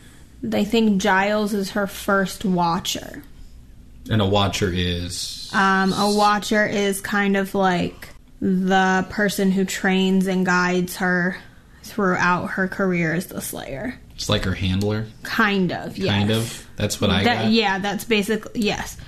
I 0.53 0.65
think 0.65 1.03
Giles 1.03 1.53
is 1.53 1.71
her 1.71 1.87
first 1.87 2.45
watcher. 2.45 3.23
And 4.11 4.23
a 4.23 4.27
watcher 4.27 4.71
is 4.73 5.51
Um, 5.53 5.93
a 5.93 6.11
watcher 6.11 6.65
is 6.65 7.01
kind 7.01 7.37
of 7.37 7.55
like 7.55 8.09
the 8.41 9.07
person 9.11 9.51
who 9.51 9.65
trains 9.65 10.27
and 10.27 10.47
guides 10.47 10.97
her 10.97 11.37
throughout 11.83 12.53
her 12.53 12.69
career 12.69 13.13
as 13.13 13.27
the 13.27 13.41
Slayer. 13.41 13.99
It's 14.21 14.29
like 14.29 14.45
her 14.45 14.53
handler, 14.53 15.07
Kind 15.23 15.73
of, 15.73 15.97
yes. 15.97 16.09
kind 16.11 16.31
of. 16.31 16.67
That's 16.77 17.01
what 17.01 17.09
I 17.09 17.25
That- 17.25 17.43
got. 17.45 17.53
yeah, 17.53 17.79
that's 17.79 18.05
basically 18.05 18.61
yes. 18.61 18.99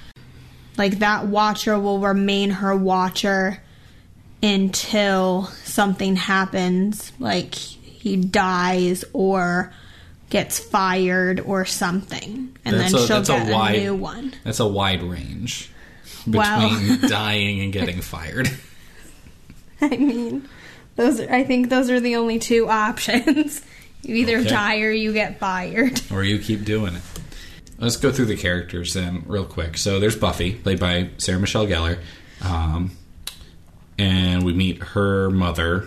Like 0.79 1.01
that 1.01 1.27
watcher 1.27 1.79
will 1.79 1.99
remain 2.01 2.49
her 2.49 2.75
watcher 2.75 3.61
until 4.43 5.45
something 5.65 6.17
happens, 6.17 7.13
like 7.19 7.55
he 7.55 8.17
dies 8.17 9.05
or 9.13 9.71
gets 10.31 10.59
fired 10.59 11.41
or 11.41 11.67
something, 11.67 12.57
and 12.65 12.81
That's 12.81 12.93
then 12.93 13.03
a- 13.03 13.07
she'll 13.07 13.17
that's 13.23 13.29
a 13.29 13.33
get 13.51 13.75
a, 13.75 13.81
new 13.81 13.95
one. 13.95 14.33
That's 14.45 14.61
a 14.61 14.67
wide 14.67 15.03
range 15.03 15.71
between 16.25 16.39
Wow. 16.41 16.97
dying 17.09 17.61
and 17.61 17.71
getting 17.71 18.01
fired. 18.01 18.49
I 19.83 19.89
mean, 19.97 20.49
Those 20.97 21.21
are, 21.21 21.31
I 21.33 21.45
think 21.45 21.69
those 21.69 21.91
are 21.91 22.01
the 22.01 22.17
only 22.17 22.39
two 22.39 22.69
options. 22.69 23.63
You 24.03 24.17
either 24.17 24.39
Okay. 24.39 24.49
die 24.49 24.81
or 24.81 24.91
you 24.91 25.13
get 25.13 25.39
fired. 25.39 26.01
or 26.13 26.25
you 26.25 26.39
keep 26.39 26.65
doing 26.65 26.97
it. 26.97 27.03
Let's 27.79 27.97
go 27.97 28.13
through 28.13 28.27
the 28.27 28.37
characters 28.37 28.95
then, 28.95 29.25
real 29.27 29.45
quick. 29.45 29.77
So 29.79 29.99
there's 30.01 30.17
Buffy, 30.17 30.55
played 30.55 30.79
by 30.81 31.11
Sarah 31.19 31.39
Michelle 31.41 31.67
Gellar, 31.67 31.99
um, 32.41 32.93
and 33.99 34.45
we 34.45 34.53
meet 34.53 34.83
her 34.83 35.31
mother, 35.31 35.87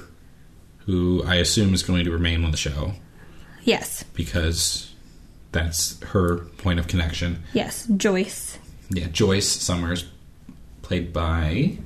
who 0.86 1.24
I 1.26 1.36
assume 1.36 1.74
is 1.74 1.84
going 1.84 2.06
to 2.06 2.12
remain 2.12 2.44
on 2.44 2.52
the 2.52 2.58
show 2.58 2.94
Yes. 3.64 4.04
because 4.14 4.92
that's 5.52 6.02
her 6.04 6.38
point 6.58 6.80
of 6.80 6.88
connection. 6.88 7.44
Yes. 7.54 7.88
Joyce. 7.98 8.58
Yeah, 8.90 9.08
Joyce 9.08 9.48
Summers, 9.48 10.06
played 10.82 11.12
by 11.14 11.78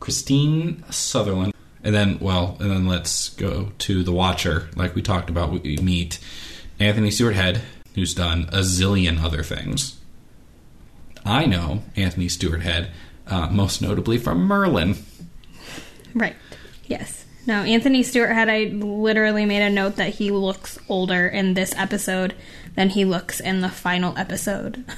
Kristine 0.00 0.82
Sutherland. 0.92 1.52
And 1.88 1.94
then, 1.94 2.18
well, 2.18 2.58
and 2.60 2.70
then 2.70 2.86
let's 2.86 3.30
go 3.30 3.72
to 3.78 4.02
The 4.02 4.12
Watcher. 4.12 4.68
Like 4.76 4.94
we 4.94 5.00
talked 5.00 5.30
about, 5.30 5.50
we 5.50 5.78
meet 5.78 6.18
Anthony 6.78 7.10
Stewart 7.10 7.34
Head, 7.34 7.62
who's 7.94 8.12
done 8.12 8.42
a 8.52 8.58
zillion 8.58 9.22
other 9.22 9.42
things. 9.42 9.98
I 11.24 11.46
know 11.46 11.84
Anthony 11.96 12.28
Stewart 12.28 12.60
Head, 12.60 12.90
uh, 13.26 13.48
most 13.48 13.80
notably 13.80 14.18
from 14.18 14.42
Merlin. 14.42 14.96
Right. 16.12 16.36
Yes. 16.84 17.24
No, 17.46 17.62
Anthony 17.62 18.02
Stewart 18.02 18.32
Head, 18.32 18.50
I 18.50 18.64
literally 18.64 19.46
made 19.46 19.62
a 19.62 19.70
note 19.70 19.96
that 19.96 20.16
he 20.16 20.30
looks 20.30 20.78
older 20.90 21.26
in 21.26 21.54
this 21.54 21.72
episode 21.74 22.34
than 22.74 22.90
he 22.90 23.06
looks 23.06 23.40
in 23.40 23.62
the 23.62 23.70
final 23.70 24.14
episode. 24.18 24.84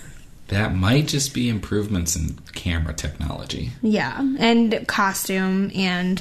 That 0.49 0.75
might 0.75 1.07
just 1.07 1.33
be 1.33 1.49
improvements 1.49 2.17
in 2.17 2.37
camera 2.55 2.93
technology. 2.93 3.71
Yeah, 3.83 4.21
and 4.41 4.85
costume 4.89 5.71
and 5.77 6.21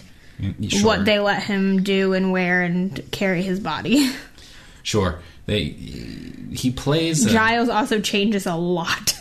Sure. 0.67 0.85
what 0.85 1.05
they 1.05 1.19
let 1.19 1.43
him 1.43 1.83
do 1.83 2.13
and 2.13 2.31
wear 2.31 2.61
and 2.61 3.01
carry 3.11 3.41
his 3.41 3.59
body. 3.59 4.09
Sure. 4.83 5.19
They 5.45 5.63
he 6.53 6.71
plays 6.71 7.25
a- 7.25 7.29
Giles 7.29 7.69
also 7.69 7.99
changes 7.99 8.45
a 8.45 8.55
lot. 8.55 9.15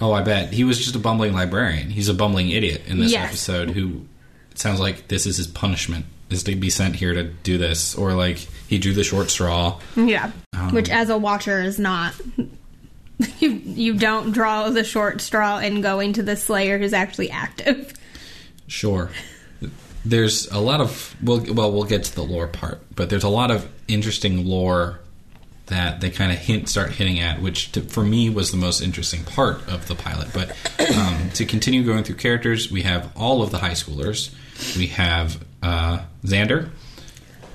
Oh, 0.00 0.12
I 0.12 0.22
bet 0.22 0.52
he 0.52 0.64
was 0.64 0.78
just 0.78 0.94
a 0.94 0.98
bumbling 0.98 1.32
librarian. 1.32 1.88
He's 1.90 2.08
a 2.08 2.14
bumbling 2.14 2.50
idiot 2.50 2.82
in 2.86 2.98
this 3.00 3.12
Yes. 3.12 3.28
episode. 3.28 3.70
Who 3.70 4.02
it 4.50 4.58
sounds 4.58 4.80
like 4.80 5.08
this 5.08 5.26
is 5.26 5.36
his 5.38 5.46
punishment 5.46 6.04
is 6.28 6.42
to 6.44 6.54
be 6.56 6.70
sent 6.70 6.96
here 6.96 7.14
to 7.14 7.24
do 7.24 7.56
this, 7.58 7.94
or 7.94 8.12
like 8.14 8.38
he 8.68 8.78
drew 8.78 8.92
the 8.92 9.04
short 9.04 9.30
straw. 9.30 9.78
Yeah, 9.96 10.30
Um, 10.54 10.72
which 10.74 10.90
as 10.90 11.08
a 11.08 11.16
watcher 11.18 11.62
is 11.62 11.78
not. 11.78 12.14
You 13.38 13.50
you 13.50 13.94
don't 13.94 14.32
draw 14.32 14.68
the 14.70 14.82
short 14.82 15.20
straw 15.20 15.58
in 15.58 15.80
going 15.80 16.12
to 16.14 16.24
the 16.24 16.34
Slayer 16.36 16.76
who's 16.78 16.92
actually 16.92 17.30
active. 17.30 17.92
Sure. 18.66 19.10
There's 20.04 20.50
a 20.50 20.58
lot 20.58 20.80
of 20.80 21.16
well, 21.22 21.44
well, 21.48 21.72
we'll 21.72 21.84
get 21.84 22.04
to 22.04 22.14
the 22.14 22.22
lore 22.22 22.48
part, 22.48 22.80
but 22.94 23.08
there's 23.10 23.24
a 23.24 23.28
lot 23.28 23.50
of 23.50 23.68
interesting 23.88 24.46
lore 24.46 25.00
that 25.66 26.00
they 26.00 26.10
kind 26.10 26.32
of 26.32 26.38
hint 26.38 26.68
start 26.68 26.90
hitting 26.90 27.20
at, 27.20 27.40
which 27.40 27.72
to, 27.72 27.80
for 27.80 28.04
me 28.04 28.28
was 28.28 28.50
the 28.50 28.56
most 28.56 28.80
interesting 28.82 29.24
part 29.24 29.66
of 29.68 29.86
the 29.88 29.94
pilot. 29.94 30.28
But 30.34 30.50
um, 30.96 31.30
to 31.34 31.46
continue 31.46 31.84
going 31.84 32.04
through 32.04 32.16
characters, 32.16 32.70
we 32.70 32.82
have 32.82 33.10
all 33.16 33.42
of 33.42 33.50
the 33.50 33.58
high 33.58 33.70
schoolers. 33.72 34.34
We 34.76 34.88
have 34.88 35.42
uh, 35.62 36.00
Xander, 36.24 36.70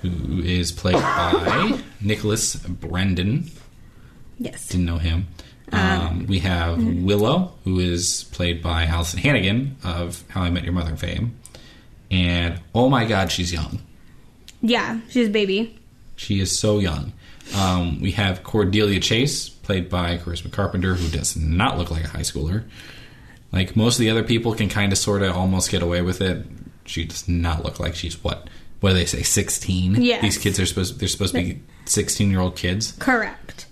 who 0.01 0.41
is 0.41 0.71
played 0.71 0.95
by 0.95 1.79
Nicholas 2.01 2.55
Brendon. 2.55 3.49
Yes. 4.39 4.67
Didn't 4.67 4.85
know 4.85 4.97
him. 4.97 5.27
Um, 5.71 6.27
we 6.27 6.39
have 6.39 6.81
Willow, 6.81 7.53
who 7.65 7.79
is 7.79 8.23
played 8.31 8.63
by 8.63 8.85
Alyson 8.85 9.19
Hannigan 9.19 9.75
of 9.83 10.23
How 10.29 10.41
I 10.41 10.49
Met 10.49 10.63
Your 10.63 10.73
Mother 10.73 10.95
fame. 10.95 11.35
And 12.09 12.61
oh 12.73 12.89
my 12.89 13.05
god, 13.05 13.31
she's 13.31 13.51
young. 13.51 13.79
Yeah, 14.61 14.99
she's 15.09 15.27
a 15.27 15.31
baby. 15.31 15.79
She 16.15 16.39
is 16.39 16.57
so 16.57 16.79
young. 16.79 17.13
Um, 17.55 18.01
we 18.01 18.11
have 18.11 18.43
Cordelia 18.43 18.99
Chase, 18.99 19.49
played 19.49 19.89
by 19.89 20.17
Charisma 20.17 20.51
Carpenter, 20.51 20.95
who 20.95 21.09
does 21.09 21.37
not 21.37 21.77
look 21.77 21.91
like 21.91 22.03
a 22.03 22.07
high 22.09 22.21
schooler. 22.21 22.63
Like 23.51 23.75
most 23.75 23.95
of 23.95 23.99
the 23.99 24.09
other 24.09 24.23
people 24.23 24.53
can 24.53 24.67
kind 24.67 24.91
of 24.91 24.97
sort 24.97 25.21
of 25.21 25.35
almost 25.35 25.71
get 25.71 25.81
away 25.81 26.01
with 26.01 26.21
it. 26.21 26.45
She 26.85 27.05
does 27.05 27.27
not 27.27 27.63
look 27.63 27.79
like 27.79 27.95
she's 27.95 28.23
what? 28.23 28.49
What 28.79 28.89
do 28.89 28.95
they 28.95 29.05
say? 29.05 29.23
Sixteen. 29.23 30.01
Yes. 30.01 30.21
These 30.21 30.37
kids 30.37 30.59
are 30.59 30.65
supposed. 30.65 30.99
They're 30.99 31.07
supposed 31.07 31.33
to 31.33 31.41
be 31.41 31.61
sixteen-year-old 31.85 32.55
kids. 32.55 32.93
Correct. 32.99 33.65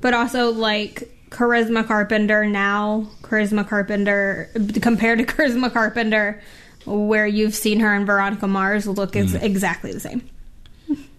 But 0.00 0.14
also, 0.14 0.50
like, 0.52 1.12
Charisma 1.30 1.86
Carpenter 1.86 2.46
now, 2.46 3.08
Charisma 3.22 3.68
Carpenter, 3.68 4.50
compared 4.80 5.18
to 5.18 5.24
Charisma 5.24 5.72
Carpenter, 5.72 6.40
where 6.86 7.26
you've 7.26 7.54
seen 7.54 7.80
her 7.80 7.94
in 7.94 8.06
Veronica 8.06 8.46
Mars, 8.46 8.86
look 8.86 9.16
is 9.16 9.34
exactly 9.34 9.92
the 9.92 10.00
same. 10.00 10.28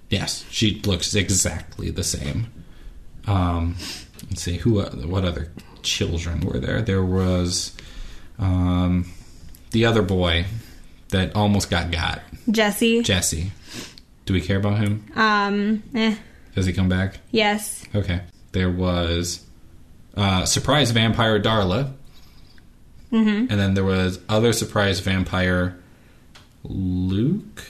Yes, 0.10 0.46
she 0.50 0.82
looks 0.82 1.14
exactly 1.16 1.90
the 1.92 2.04
same. 2.04 2.48
Um, 3.28 3.76
let's 4.30 4.42
see 4.42 4.56
who, 4.58 4.80
uh, 4.80 4.90
what 5.06 5.26
other 5.26 5.52
children 5.84 6.40
were 6.42 6.60
there? 6.60 6.82
There 6.82 7.04
was 7.04 7.76
um, 8.40 9.12
the 9.72 9.86
other 9.86 10.02
boy 10.02 10.46
that 11.10 11.36
almost 11.36 11.70
got 11.70 11.92
got, 11.92 12.22
Jesse. 12.50 13.02
Jesse. 13.04 13.52
Do 14.26 14.34
we 14.34 14.42
care 14.42 14.58
about 14.58 14.78
him? 14.78 15.06
um, 15.16 15.84
eh, 15.94 16.16
Does 16.56 16.66
he 16.66 16.74
come 16.74 16.88
back? 16.90 17.20
yes. 17.32 17.84
Okay. 17.94 18.22
There 18.54 18.70
was 18.72 19.46
uh, 20.16 20.46
surprise 20.46 20.92
vampire 20.92 21.40
Darla, 21.42 21.94
mm-hmm. 23.12 23.50
and 23.50 23.52
then 23.52 23.74
there 23.74 23.84
was 23.84 24.20
other 24.30 24.54
surprise 24.54 25.00
vampire 25.00 25.78
Luke. 26.64 27.64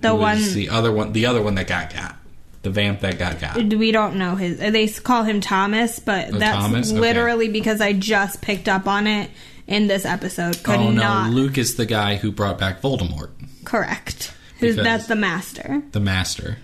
The 0.00 0.14
one- 0.14 0.42
the 0.54 0.68
other 0.70 0.90
one, 0.92 1.12
the 1.12 1.26
other 1.26 1.42
one 1.42 1.54
that 1.56 1.66
got 1.66 1.92
got, 1.92 2.16
the 2.62 2.70
vamp 2.70 3.00
that 3.00 3.18
got 3.18 3.38
got. 3.40 3.56
We 3.56 3.92
don't 3.92 4.16
know 4.16 4.34
his. 4.34 4.58
They 4.58 4.88
call 4.88 5.24
him 5.24 5.40
Thomas, 5.40 5.98
but 5.98 6.34
Oh, 6.34 6.38
that's 6.38 6.56
Thomas? 6.56 6.90
Okay. 6.90 7.00
literally 7.00 7.48
because 7.48 7.80
I 7.80 7.92
just 7.92 8.40
picked 8.40 8.68
up 8.68 8.88
on 8.88 9.06
it 9.06 9.30
in 9.66 9.86
this 9.86 10.04
episode. 10.04 10.62
Could 10.62 10.76
oh 10.76 10.90
no, 10.90 11.02
not 11.02 11.30
Luke 11.30 11.58
is 11.58 11.76
the 11.76 11.86
guy 11.86 12.16
who 12.16 12.32
brought 12.32 12.58
back 12.58 12.80
Voldemort, 12.80 13.30
correct. 13.64 14.32
Who's 14.58 14.76
that's 14.76 15.06
the 15.06 15.16
master? 15.16 15.82
the 15.92 16.00
Master, 16.00 16.58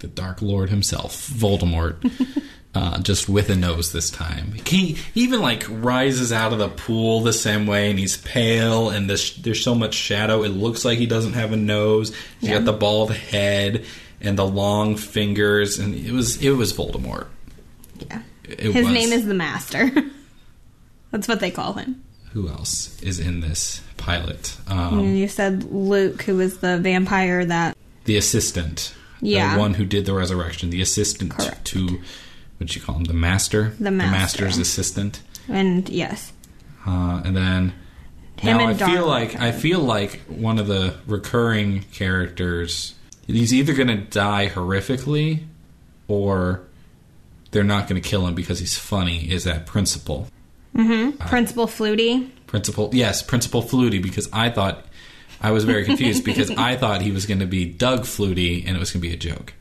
the 0.00 0.06
Dark 0.08 0.42
Lord 0.42 0.70
himself, 0.70 1.28
Voldemort. 1.28 2.10
Uh, 2.74 2.98
just 3.00 3.28
with 3.28 3.48
a 3.50 3.56
nose 3.56 3.92
this 3.92 4.10
time. 4.10 4.52
He 4.66 4.98
even 5.14 5.40
like 5.40 5.64
rises 5.68 6.32
out 6.32 6.52
of 6.52 6.58
the 6.58 6.68
pool 6.68 7.22
the 7.22 7.32
same 7.32 7.66
way, 7.66 7.90
and 7.90 7.98
he's 7.98 8.18
pale, 8.18 8.90
and 8.90 9.08
there's, 9.08 9.34
there's 9.36 9.64
so 9.64 9.74
much 9.74 9.94
shadow. 9.94 10.42
It 10.44 10.50
looks 10.50 10.84
like 10.84 10.98
he 10.98 11.06
doesn't 11.06 11.32
have 11.32 11.52
a 11.52 11.56
nose. 11.56 12.14
He's 12.40 12.50
Yeah. 12.50 12.56
got 12.58 12.66
the 12.66 12.72
bald 12.74 13.12
head 13.12 13.84
and 14.20 14.38
the 14.38 14.46
long 14.46 14.96
fingers, 14.96 15.78
and 15.78 15.94
it 15.94 16.12
was 16.12 16.40
it 16.42 16.50
was 16.50 16.72
Voldemort. 16.74 17.26
Yeah. 18.06 18.22
It 18.44 18.60
His 18.60 18.84
was. 18.84 18.92
name 18.94 19.12
is 19.12 19.24
the 19.26 19.34
master. 19.34 19.90
that's 21.10 21.26
what 21.26 21.40
they 21.40 21.50
call 21.50 21.72
him. 21.72 22.02
Who 22.32 22.48
else 22.48 23.00
is 23.02 23.18
in 23.18 23.40
this 23.40 23.80
pilot? 23.96 24.56
Um, 24.68 25.14
you 25.16 25.26
said 25.26 25.64
Luke, 25.64 26.22
who 26.22 26.36
was 26.36 26.58
the 26.58 26.78
vampire 26.78 27.44
that. 27.46 27.76
the 28.04 28.18
assistant. 28.18 28.94
Yeah. 29.20 29.54
The 29.54 29.60
one 29.60 29.74
who 29.74 29.84
did 29.86 30.04
the 30.06 30.12
resurrection. 30.14 30.70
The 30.70 30.82
assistant 30.82 31.30
Correct. 31.32 31.64
to, 31.68 32.00
what 32.58 32.74
you 32.74 32.82
call 32.82 32.96
him? 32.96 33.04
The 33.04 33.14
master? 33.14 33.72
The 33.80 33.90
master. 33.90 34.10
master's 34.12 34.58
assistant. 34.58 35.22
And 35.48 35.88
yes, 35.88 36.32
Uh, 36.86 37.22
and 37.24 37.36
then 37.36 37.72
Him 38.38 38.58
now 38.58 38.66
I 38.66 38.70
and 38.70 38.78
feel 38.78 39.04
Darla. 39.04 39.08
like 39.08 39.40
I 39.40 39.52
feel 39.52 39.80
like 39.80 40.20
one 40.28 40.58
of 40.58 40.66
the 40.66 40.94
recurring 41.06 41.82
characters 41.92 42.94
he's 43.26 43.52
either 43.52 43.74
going 43.74 43.88
to 43.88 43.96
die 43.96 44.48
horrifically 44.48 45.44
or 46.06 46.62
they're 47.50 47.64
not 47.64 47.88
going 47.88 48.00
to 48.00 48.06
kill 48.08 48.26
him 48.26 48.34
because 48.34 48.58
he's 48.58 48.76
funny 48.78 49.30
is 49.30 49.44
that 49.44 49.66
principal. 49.66 50.28
Mm-hmm. 50.76 51.16
Principal 51.28 51.66
Flutie. 51.66 52.30
Principal 52.46 52.90
yes, 52.92 53.22
Principal 53.22 53.62
Flutie 53.62 54.02
because 54.02 54.28
I 54.32 54.50
thought 54.50 54.84
I 55.40 55.50
was 55.50 55.64
very 55.64 55.84
confused 55.84 56.24
because 56.24 56.50
I 56.56 56.76
thought 56.76 57.00
he 57.02 57.10
was 57.10 57.26
going 57.26 57.40
to 57.40 57.46
be 57.46 57.64
Doug 57.66 58.00
Flutie 58.02 58.64
and 58.66 58.76
it 58.76 58.80
was 58.80 58.90
going 58.92 59.02
to 59.02 59.08
be 59.08 59.14
a 59.14 59.16
joke. 59.16 59.52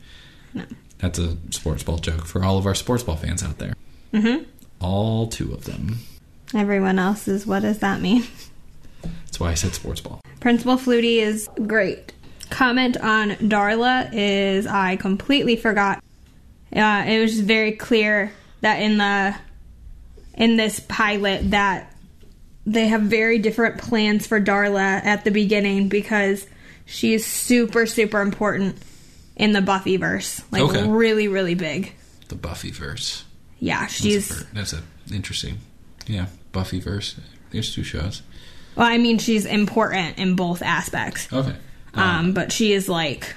No. 0.53 0.65
That's 0.99 1.19
a 1.19 1.37
sports 1.51 1.83
ball 1.83 1.97
joke 1.97 2.25
for 2.25 2.43
all 2.43 2.57
of 2.57 2.65
our 2.65 2.75
sports 2.75 3.03
ball 3.03 3.17
fans 3.17 3.43
out 3.43 3.57
there. 3.59 3.73
Mm-hmm. 4.13 4.43
All 4.79 5.27
two 5.27 5.53
of 5.53 5.65
them. 5.65 5.99
Everyone 6.53 6.97
else 6.97 7.27
is. 7.27 7.45
What 7.45 7.61
does 7.61 7.79
that 7.79 8.01
mean? 8.01 8.23
That's 9.01 9.39
why 9.39 9.51
I 9.51 9.53
said 9.53 9.73
sports 9.73 10.01
ball. 10.01 10.21
Principal 10.39 10.77
Flutie 10.77 11.17
is 11.17 11.49
great. 11.67 12.13
Comment 12.49 12.95
on 12.97 13.31
Darla 13.31 14.09
is 14.13 14.65
I 14.65 14.95
completely 14.95 15.55
forgot. 15.55 16.03
Uh, 16.75 17.03
it 17.07 17.19
was 17.19 17.39
very 17.39 17.73
clear 17.73 18.31
that 18.61 18.81
in 18.81 18.97
the 18.97 19.35
in 20.33 20.55
this 20.55 20.79
pilot 20.79 21.51
that 21.51 21.93
they 22.65 22.87
have 22.87 23.01
very 23.01 23.39
different 23.39 23.79
plans 23.79 24.27
for 24.27 24.39
Darla 24.39 25.03
at 25.03 25.23
the 25.23 25.31
beginning 25.31 25.89
because 25.89 26.45
she 26.85 27.13
is 27.13 27.25
super 27.25 27.85
super 27.85 28.21
important 28.21 28.77
in 29.37 29.53
the 29.53 29.61
Buffy 29.61 29.95
verse, 29.97 30.41
Like 30.51 30.63
Okay. 30.63 30.85
really 30.87 31.27
really 31.29 31.55
big. 31.55 31.93
The 32.27 32.35
Buffy 32.35 32.71
verse. 32.71 33.23
Yeah, 33.59 33.81
That's 33.81 33.93
she's 33.93 34.41
a, 34.41 34.45
that's 34.53 34.73
a 34.73 34.81
interesting. 35.13 35.59
Yeah, 36.07 36.25
Buffy 36.51 36.79
verse. 36.81 37.15
There's 37.51 37.73
two 37.73 37.83
shows. 37.83 38.21
well 38.75 38.87
I 38.87 38.97
mean 38.97 39.17
she's 39.19 39.45
important 39.45 40.17
in 40.19 40.35
both 40.35 40.61
aspects. 40.61 41.31
Okay. 41.31 41.55
Um, 41.93 42.33
but 42.33 42.51
she 42.51 42.73
is 42.73 42.89
like 42.89 43.33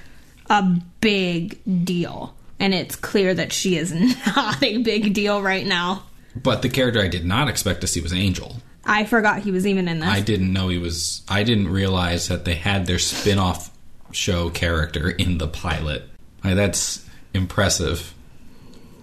a 0.51 0.63
big 1.01 1.59
deal. 1.85 2.35
And 2.59 2.75
it's 2.75 2.95
clear 2.97 3.33
that 3.33 3.53
she 3.55 3.77
is 3.79 3.91
not 4.37 4.63
a 4.63 4.79
big 4.83 5.15
deal 5.15 5.41
right 5.41 5.65
now. 5.67 6.03
But 6.37 6.61
the 6.61 6.69
character 6.69 7.01
I 7.01 7.09
did 7.09 7.25
not 7.25 7.49
expect 7.49 7.81
to 7.81 7.87
see 7.87 8.01
was 8.03 8.13
Angel. 8.13 8.57
I 8.85 9.05
forgot 9.05 9.41
he 9.41 9.51
was 9.51 9.67
even 9.67 9.89
in 9.89 10.01
this. 10.01 10.09
I 10.09 10.21
didn't 10.21 10.53
know 10.53 10.69
he 10.69 10.77
was. 10.79 11.23
I 11.29 11.43
didn't 11.43 11.69
realize 11.69 12.29
that 12.29 12.45
they 12.45 12.55
had 12.55 12.87
their 12.87 12.99
spin 12.99 13.39
off 13.39 13.71
show 14.13 14.51
character 14.51 15.11
in 15.11 15.39
the 15.39 15.49
pilot. 15.49 16.03
Like, 16.45 16.57
that's 16.57 17.07
impressive. 17.35 18.15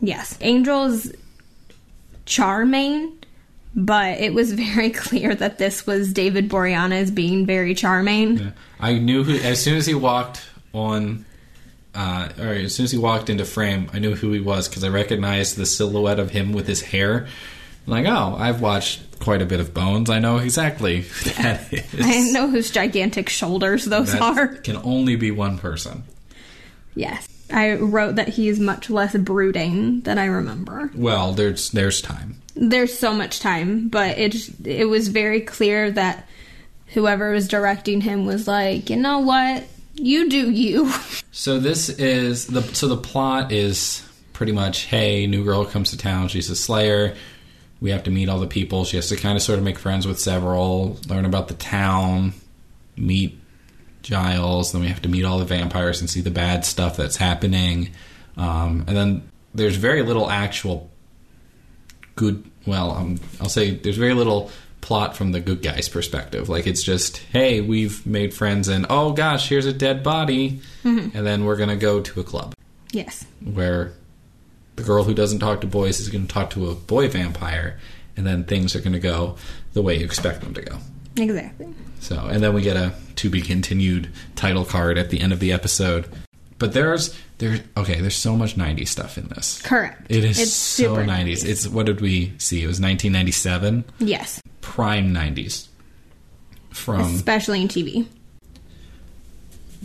Yes. 0.02 0.38
Angel's 0.42 1.12
charming, 2.26 3.14
but 3.76 4.20
it 4.20 4.34
was 4.34 4.54
very 4.54 4.90
clear 4.90 5.34
that 5.36 5.58
this 5.58 5.88
was 5.88 6.14
David 6.14 6.50
Boreanaz 6.50 7.14
being 7.14 7.46
very 7.46 7.74
charming. 7.74 8.38
Yeah. 8.38 8.52
I 8.80 9.00
knew 9.00 9.24
who, 9.24 9.36
as 9.36 9.62
soon 9.62 9.78
as 9.78 9.86
he 9.86 9.96
walked 9.96 10.46
on, 10.74 11.26
uh, 11.96 12.30
or 12.40 12.50
as 12.50 12.76
soon 12.76 12.84
as 12.84 12.92
he 12.92 12.98
walked 12.98 13.30
into 13.30 13.46
frame, 13.46 13.90
I 13.94 14.00
knew 14.00 14.16
who 14.16 14.32
he 14.32 14.40
was 14.40 14.68
because 14.68 14.84
I 14.84 14.90
recognized 14.90 15.58
the 15.58 15.66
silhouette 15.66 16.20
of 16.20 16.30
him 16.30 16.54
with 16.54 16.68
his 16.68 16.82
hair. 16.82 17.28
I'm 17.86 17.92
like, 17.92 18.06
oh, 18.06 18.36
I've 18.38 18.62
watched 18.62 19.02
quite 19.20 19.42
a 19.42 19.46
bit 19.46 19.60
of 19.60 19.74
Bones. 19.74 20.10
I 20.10 20.20
know 20.20 20.38
exactly 20.38 21.02
who 21.02 21.30
that 21.42 21.72
is. 21.74 21.84
I 22.00 22.32
know 22.32 22.48
whose 22.50 22.72
gigantic 22.72 23.30
shoulders 23.30 23.86
those 23.86 24.12
That 24.14 24.22
are. 24.22 24.48
can 24.48 24.78
only 24.78 25.16
be 25.16 25.32
one 25.32 25.58
person. 25.58 26.04
Yes. 26.96 27.28
I 27.52 27.76
wrote 27.76 28.16
that 28.16 28.28
he 28.30 28.50
is 28.50 28.60
much 28.60 28.90
less 28.90 29.16
brooding 29.16 30.02
than 30.02 30.18
I 30.18 30.26
remember. 30.26 30.92
Well, 30.94 31.32
there's 31.34 31.70
there's 31.72 32.02
time. 32.02 32.42
There's 32.56 32.98
so 32.98 33.14
much 33.14 33.40
time, 33.40 33.88
but 33.88 34.18
it 34.18 34.36
it 34.68 34.86
was 34.86 35.08
very 35.08 35.42
clear 35.42 35.90
that 35.92 36.28
whoever 36.88 37.32
was 37.32 37.48
directing 37.48 38.02
him 38.02 38.26
was 38.26 38.48
like, 38.48 38.90
you 38.90 38.96
know 38.98 39.20
what, 39.20 39.64
you 39.96 40.30
do 40.30 40.50
you. 40.52 40.92
So 41.38 41.60
this 41.60 41.88
is 41.90 42.48
the 42.48 42.64
so 42.64 42.88
the 42.88 42.98
plot 42.98 43.52
is 43.52 44.04
pretty 44.34 44.52
much 44.54 44.86
hey, 44.86 45.28
new 45.28 45.44
girl 45.44 45.64
comes 45.66 45.92
to 45.92 45.98
town, 45.98 46.28
she's 46.30 46.50
a 46.50 46.56
slayer. 46.56 47.16
We 47.80 47.92
have 47.92 48.04
to 48.04 48.12
meet 48.12 48.30
all 48.30 48.40
the 48.40 48.48
people. 48.48 48.86
She 48.86 48.96
has 48.96 49.10
to 49.10 49.16
kind 49.16 49.36
of 49.36 49.42
sort 49.42 49.60
of 49.60 49.66
make 49.66 49.78
friends 49.78 50.08
with 50.08 50.20
several, 50.20 51.00
learn 51.08 51.26
about 51.26 51.48
the 51.48 51.54
town, 51.54 52.34
meet 52.96 53.40
Giles. 54.02 54.72
Then 54.72 54.82
we 54.82 54.88
have 54.88 55.02
to 55.04 55.10
meet 55.10 55.26
all 55.26 55.40
the 55.40 55.46
vampires 55.46 56.00
and 56.00 56.10
see 56.10 56.22
the 56.22 56.32
bad 56.32 56.66
stuff 56.66 56.98
that's 56.98 57.18
happening. 57.18 57.90
Um, 58.36 58.86
and 58.88 58.98
then 58.98 59.30
there's 59.54 59.76
very 59.76 60.02
little 60.02 60.30
actual 60.30 60.90
good. 62.16 62.44
Well, 62.66 62.92
um, 62.92 63.20
I'll 63.40 63.50
say 63.50 63.72
there's 63.72 63.98
very 63.98 64.14
little 64.14 64.52
plot 64.82 65.16
from 65.16 65.32
the 65.32 65.40
good 65.40 65.62
guy's 65.62 65.90
perspective. 65.90 66.50
Like 66.50 66.66
it's 66.68 66.84
just, 66.84 67.18
hey, 67.18 67.62
we've 67.62 68.06
made 68.06 68.34
friends, 68.34 68.68
and 68.68 68.86
oh 68.90 69.12
gosh, 69.12 69.50
here's 69.50 69.66
a 69.66 69.74
dead 69.74 70.04
body, 70.04 70.62
and 70.84 71.12
then 71.12 71.46
we're 71.46 71.58
gonna 71.58 71.76
go 71.76 72.02
to 72.02 72.20
a 72.20 72.24
club 72.24 72.54
yes. 72.92 73.26
where 73.44 73.94
the 74.78 74.84
girl 74.84 75.04
who 75.04 75.14
doesn't 75.14 75.40
talk 75.40 75.60
to 75.62 75.68
boys 75.68 76.00
is 76.00 76.08
going 76.10 76.26
to 76.26 76.34
talk 76.34 76.50
to 76.52 76.70
a 76.70 76.76
boy 76.76 77.10
vampire, 77.10 77.78
and 78.16 78.26
then 78.26 78.46
things 78.46 78.76
are 78.76 78.80
going 78.80 78.94
to 78.94 79.00
go 79.00 79.36
the 79.74 79.82
way 79.82 79.98
you 80.00 80.06
expect 80.06 80.42
them 80.42 80.54
to 80.54 80.62
go. 80.62 80.78
Exactly. 81.18 81.68
So, 82.00 82.16
and 82.28 82.42
then 82.42 82.54
we 82.54 82.62
get 82.62 82.78
a 82.78 82.94
to 83.18 83.30
be 83.30 83.42
continued 83.42 84.10
title 84.36 84.64
card 84.66 84.98
at 84.98 85.10
the 85.10 85.20
end 85.20 85.34
of 85.34 85.40
the 85.40 85.52
episode. 85.52 86.08
But 86.60 86.74
there's 86.74 87.16
there 87.40 87.60
okay, 87.76 88.02
there's 88.02 88.16
so 88.16 88.36
much 88.36 88.56
90s 88.56 88.88
stuff 88.88 89.18
in 89.18 89.28
this. 89.28 89.62
Correct. 89.62 90.06
It 90.10 90.24
is 90.24 90.40
It's 90.40 90.54
so 90.54 90.84
super 90.96 91.04
90s. 91.04 91.44
It's 91.46 91.68
what 91.68 91.86
did 91.86 92.02
we 92.02 92.34
see? 92.40 92.64
It 92.64 92.68
was 92.68 92.80
1997, 92.80 93.84
Yes. 94.00 94.42
prime 94.62 95.14
90s. 95.14 95.68
From 96.72 97.02
Especially 97.02 97.62
in 97.62 97.68
TV. 97.68 98.06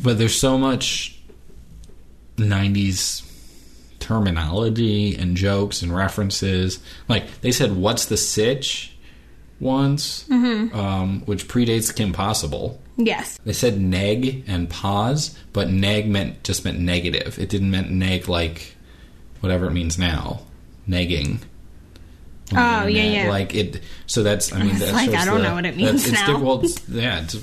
but 0.03 0.19
there's 0.19 0.39
so 0.39 0.59
much 0.59 1.19
90s 2.37 3.23
terminology 4.13 5.17
and 5.17 5.37
jokes 5.37 5.83
and 5.83 5.95
references. 5.95 6.79
Like 7.09 7.41
they 7.41 7.53
said, 7.53 7.77
"What's 7.77 8.07
the 8.07 8.17
sitch?" 8.17 8.89
once, 9.61 10.29
um, 10.29 11.23
which 11.27 11.47
predates 11.47 11.95
Kim 11.95 12.13
Possible. 12.13 12.81
Yes. 12.97 13.39
They 13.45 13.53
said 13.53 13.81
neg 13.81 14.43
and 14.49 14.69
pause, 14.69 15.39
but 15.53 15.71
neg 15.71 16.09
meant 16.09 16.43
just 16.43 16.65
meant 16.65 16.81
negative. 16.81 17.39
It 17.39 17.49
didn't 17.49 17.71
meant 17.71 17.89
neg 17.89 18.29
like 18.29 18.75
whatever 19.41 19.67
it 19.67 19.71
means 19.73 19.99
now, 20.01 20.41
negging. 20.89 21.39
Oh, 22.55 22.87
yeah, 22.87 23.05
yeah. 23.05 23.29
Like 23.31 23.55
it. 23.55 23.81
So 24.07 24.25
that's. 24.25 24.53
I 24.53 24.59
mean, 24.59 24.71
It's 24.73 24.81
that 24.81 24.93
like, 24.95 25.11
I 25.11 25.25
don't 25.25 25.39
the- 25.39 25.45
know 25.49 25.55
what 25.55 25.65
it 25.65 25.77
means 25.77 26.05
it's 26.09 26.13
now. 26.13 26.27
di- 26.39 26.43
well, 26.43 26.61
it's, 26.65 26.89
yeah, 26.89 27.23
it's 27.23 27.37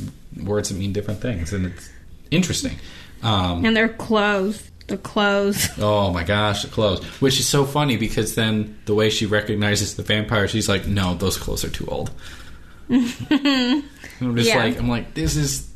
words 0.44 0.68
that 0.70 0.76
mean 0.76 0.92
different 0.92 1.22
things, 1.22 1.54
and 1.54 1.68
it's 1.68 1.90
interesting. 2.32 2.76
Um, 3.24 3.64
And 3.66 3.76
they're 3.78 3.88
clothes. 3.90 4.69
The 4.90 4.98
clothes. 4.98 5.70
Oh 5.80 6.12
my 6.12 6.24
gosh, 6.24 6.64
the 6.64 6.70
clothes. 6.70 7.04
Which 7.22 7.40
is 7.40 7.48
so 7.48 7.64
funny 7.66 7.96
because 7.98 8.36
then 8.36 8.78
the 8.86 8.94
way 8.96 9.10
she 9.10 9.26
recognizes 9.26 9.96
the 9.96 10.04
vampire, 10.04 10.48
she's 10.48 10.68
like, 10.68 10.86
"No, 10.88 11.14
those 11.16 11.38
clothes 11.38 11.64
are 11.64 11.70
too 11.70 11.86
old." 11.88 12.12
I'm 12.90 14.36
just 14.36 14.50
Yeah. 14.50 14.58
like, 14.58 14.78
I'm 14.80 14.90
like, 14.90 15.14
this 15.14 15.36
has 15.36 15.70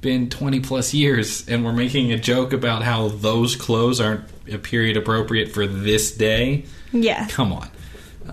been 0.00 0.28
20 0.30 0.60
plus 0.60 0.92
years, 0.94 1.48
and 1.48 1.64
we're 1.64 1.72
making 1.72 2.12
a 2.12 2.18
joke 2.18 2.52
about 2.52 2.82
how 2.82 3.08
those 3.08 3.56
clothes 3.56 4.00
aren't 4.00 4.24
a 4.50 4.58
period 4.58 4.96
appropriate 4.96 5.50
for 5.52 5.66
this 5.66 6.12
day. 6.16 6.64
Yes. 6.92 7.32
Come 7.32 7.52
on. 7.52 7.68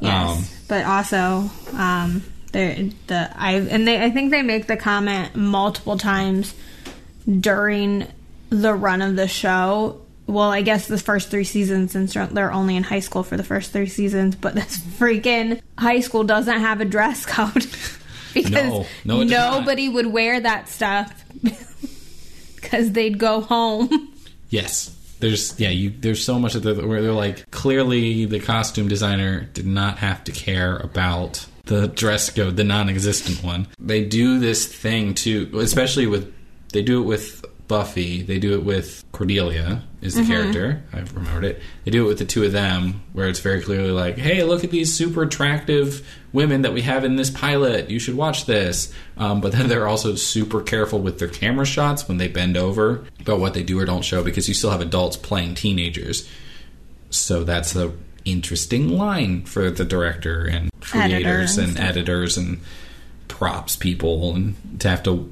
Yes, 0.02 0.38
Um, 0.38 0.46
but 0.68 0.86
also 0.86 1.50
um, 1.74 2.22
the 2.52 2.94
the 3.08 3.30
I 3.36 3.54
and 3.54 3.88
they 3.88 4.04
I 4.04 4.10
think 4.12 4.32
they 4.32 4.42
make 4.42 4.68
the 4.68 4.76
comment 4.78 5.36
multiple 5.36 5.98
times 5.98 6.54
during 7.40 8.06
the 8.50 8.74
run 8.74 9.02
of 9.02 9.16
the 9.16 9.28
show. 9.28 10.02
Well, 10.28 10.52
I 10.52 10.62
guess 10.64 10.88
the 10.88 10.98
first 10.98 11.30
three 11.30 11.44
seasons, 11.44 11.92
since 11.92 12.14
they're- 12.14 12.52
only 12.52 12.76
in 12.76 12.84
high 12.84 13.00
school 13.00 13.24
for 13.24 13.38
the 13.38 13.44
first 13.44 13.72
three 13.72 13.88
seasons, 13.88 14.36
but 14.36 14.56
this 14.56 14.78
freaking 15.00 15.62
high 15.78 16.00
school 16.00 16.24
doesn't 16.24 16.60
have 16.60 16.82
a 16.82 16.86
dress 16.86 17.26
code 17.26 17.66
because 18.34 18.86
No, 19.06 19.24
no, 19.24 19.24
nobody 19.24 19.88
would 19.88 20.08
wear 20.08 20.40
that 20.40 20.68
stuff 20.70 21.14
because 22.56 22.92
they'd 22.92 23.18
go 23.20 23.42
home. 23.42 24.14
Yes. 24.50 24.92
There's 25.20 25.58
yeah, 25.60 25.70
you 25.70 25.92
there's 25.92 26.24
so 26.24 26.38
much 26.38 26.56
of 26.56 26.64
the 26.64 26.76
where 26.86 27.02
they're 27.02 27.14
like 27.14 27.50
clearly 27.50 28.26
the 28.26 28.40
costume 28.40 28.90
designer 28.90 29.42
did 29.54 29.66
not 29.66 30.00
have 30.00 30.24
to 30.26 30.32
care 30.34 30.76
about 30.76 31.46
the 31.66 31.88
dress 31.88 32.30
code, 32.30 32.58
the 32.58 32.66
non-existent 32.66 33.42
one. 33.44 33.68
They 33.80 34.04
do 34.04 34.40
this 34.40 34.68
thing 34.68 35.14
too, 35.14 35.50
especially 35.56 36.06
with 36.06 36.32
they 36.74 36.82
do 36.84 37.02
it 37.02 37.06
with 37.06 37.46
Buffy, 37.68 38.22
they 38.22 38.38
do 38.38 38.54
it 38.54 38.64
with 38.64 39.04
Cordelia 39.12 39.82
is 40.02 40.14
the 40.14 40.24
character. 40.24 40.84
I've 40.94 41.16
remembered 41.16 41.46
it. 41.46 41.62
They 41.84 41.92
do 41.92 42.06
it 42.06 42.08
with 42.08 42.20
the 42.20 42.26
two 42.26 42.44
of 42.44 42.52
them 42.52 43.02
where 43.14 43.28
it's 43.28 43.40
very 43.40 43.62
clearly 43.62 43.92
like, 43.92 44.18
"Hey, 44.18 44.44
look 44.44 44.64
at 44.64 44.70
these 44.70 44.94
super 44.94 45.24
attractive 45.24 46.08
women 46.32 46.62
that 46.62 46.74
we 46.74 46.82
have 46.82 47.04
in 47.04 47.16
this 47.16 47.32
pilot. 47.32 47.90
You 47.90 47.98
should 47.98 48.16
watch 48.16 48.46
this." 48.46 48.94
Um, 49.18 49.42
but 49.42 49.52
then 49.52 49.68
they're 49.68 49.88
also 49.88 50.16
super 50.16 50.62
careful 50.62 51.00
with 51.00 51.18
their 51.18 51.28
camera 51.28 51.66
shots 51.66 52.08
when 52.08 52.18
they 52.18 52.28
bend 52.28 52.56
over 52.56 53.04
about 53.20 53.40
what 53.40 53.56
they 53.56 53.64
do 53.64 53.80
or 53.80 53.86
don't 53.86 54.06
show 54.06 54.24
because 54.24 54.48
you 54.48 54.54
still 54.54 54.70
have 54.72 54.82
adults 54.82 55.18
playing 55.18 55.56
teenagers. 55.56 56.28
So 57.10 57.44
that's 57.44 57.76
a 57.76 57.94
interesting 58.26 58.90
line 58.90 59.46
for 59.46 59.70
the 59.72 59.86
director 59.86 60.46
and 60.46 60.70
creators 60.82 61.58
Editor 61.58 61.70
and 61.70 61.78
and 61.78 61.88
editors 61.88 62.38
and 62.38 62.60
props 63.28 63.76
people 63.76 64.36
and 64.36 64.56
to 64.80 64.90
have 64.90 65.04
to 65.04 65.32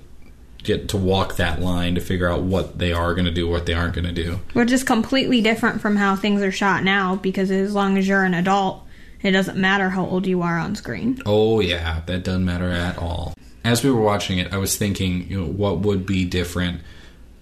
get 0.63 0.89
to 0.89 0.97
walk 0.97 1.35
that 1.35 1.61
line 1.61 1.95
to 1.95 2.01
figure 2.01 2.29
out 2.29 2.41
what 2.41 2.79
they 2.79 2.91
are 2.91 3.13
going 3.13 3.25
to 3.25 3.31
do, 3.31 3.47
what 3.47 3.65
they 3.65 3.73
aren't 3.73 3.93
going 3.93 4.05
to 4.05 4.13
do. 4.13 4.39
Which 4.53 4.71
is 4.71 4.83
completely 4.83 5.41
different 5.41 5.81
from 5.81 5.95
how 5.95 6.15
things 6.15 6.41
are 6.41 6.51
shot 6.51 6.83
now 6.83 7.17
because 7.17 7.51
as 7.51 7.75
long 7.75 7.97
as 7.97 8.07
you're 8.07 8.23
an 8.23 8.33
adult, 8.33 8.83
it 9.21 9.31
doesn't 9.31 9.57
matter 9.57 9.89
how 9.89 10.05
old 10.05 10.25
you 10.27 10.41
are 10.41 10.57
on 10.57 10.75
screen. 10.75 11.21
Oh 11.25 11.59
yeah, 11.59 12.01
that 12.05 12.23
doesn't 12.23 12.45
matter 12.45 12.69
at 12.69 12.97
all. 12.97 13.33
As 13.63 13.83
we 13.83 13.91
were 13.91 14.01
watching 14.01 14.39
it, 14.39 14.53
I 14.53 14.57
was 14.57 14.77
thinking, 14.77 15.29
you 15.29 15.39
know, 15.39 15.47
what 15.47 15.79
would 15.79 16.05
be 16.05 16.25
different 16.25 16.81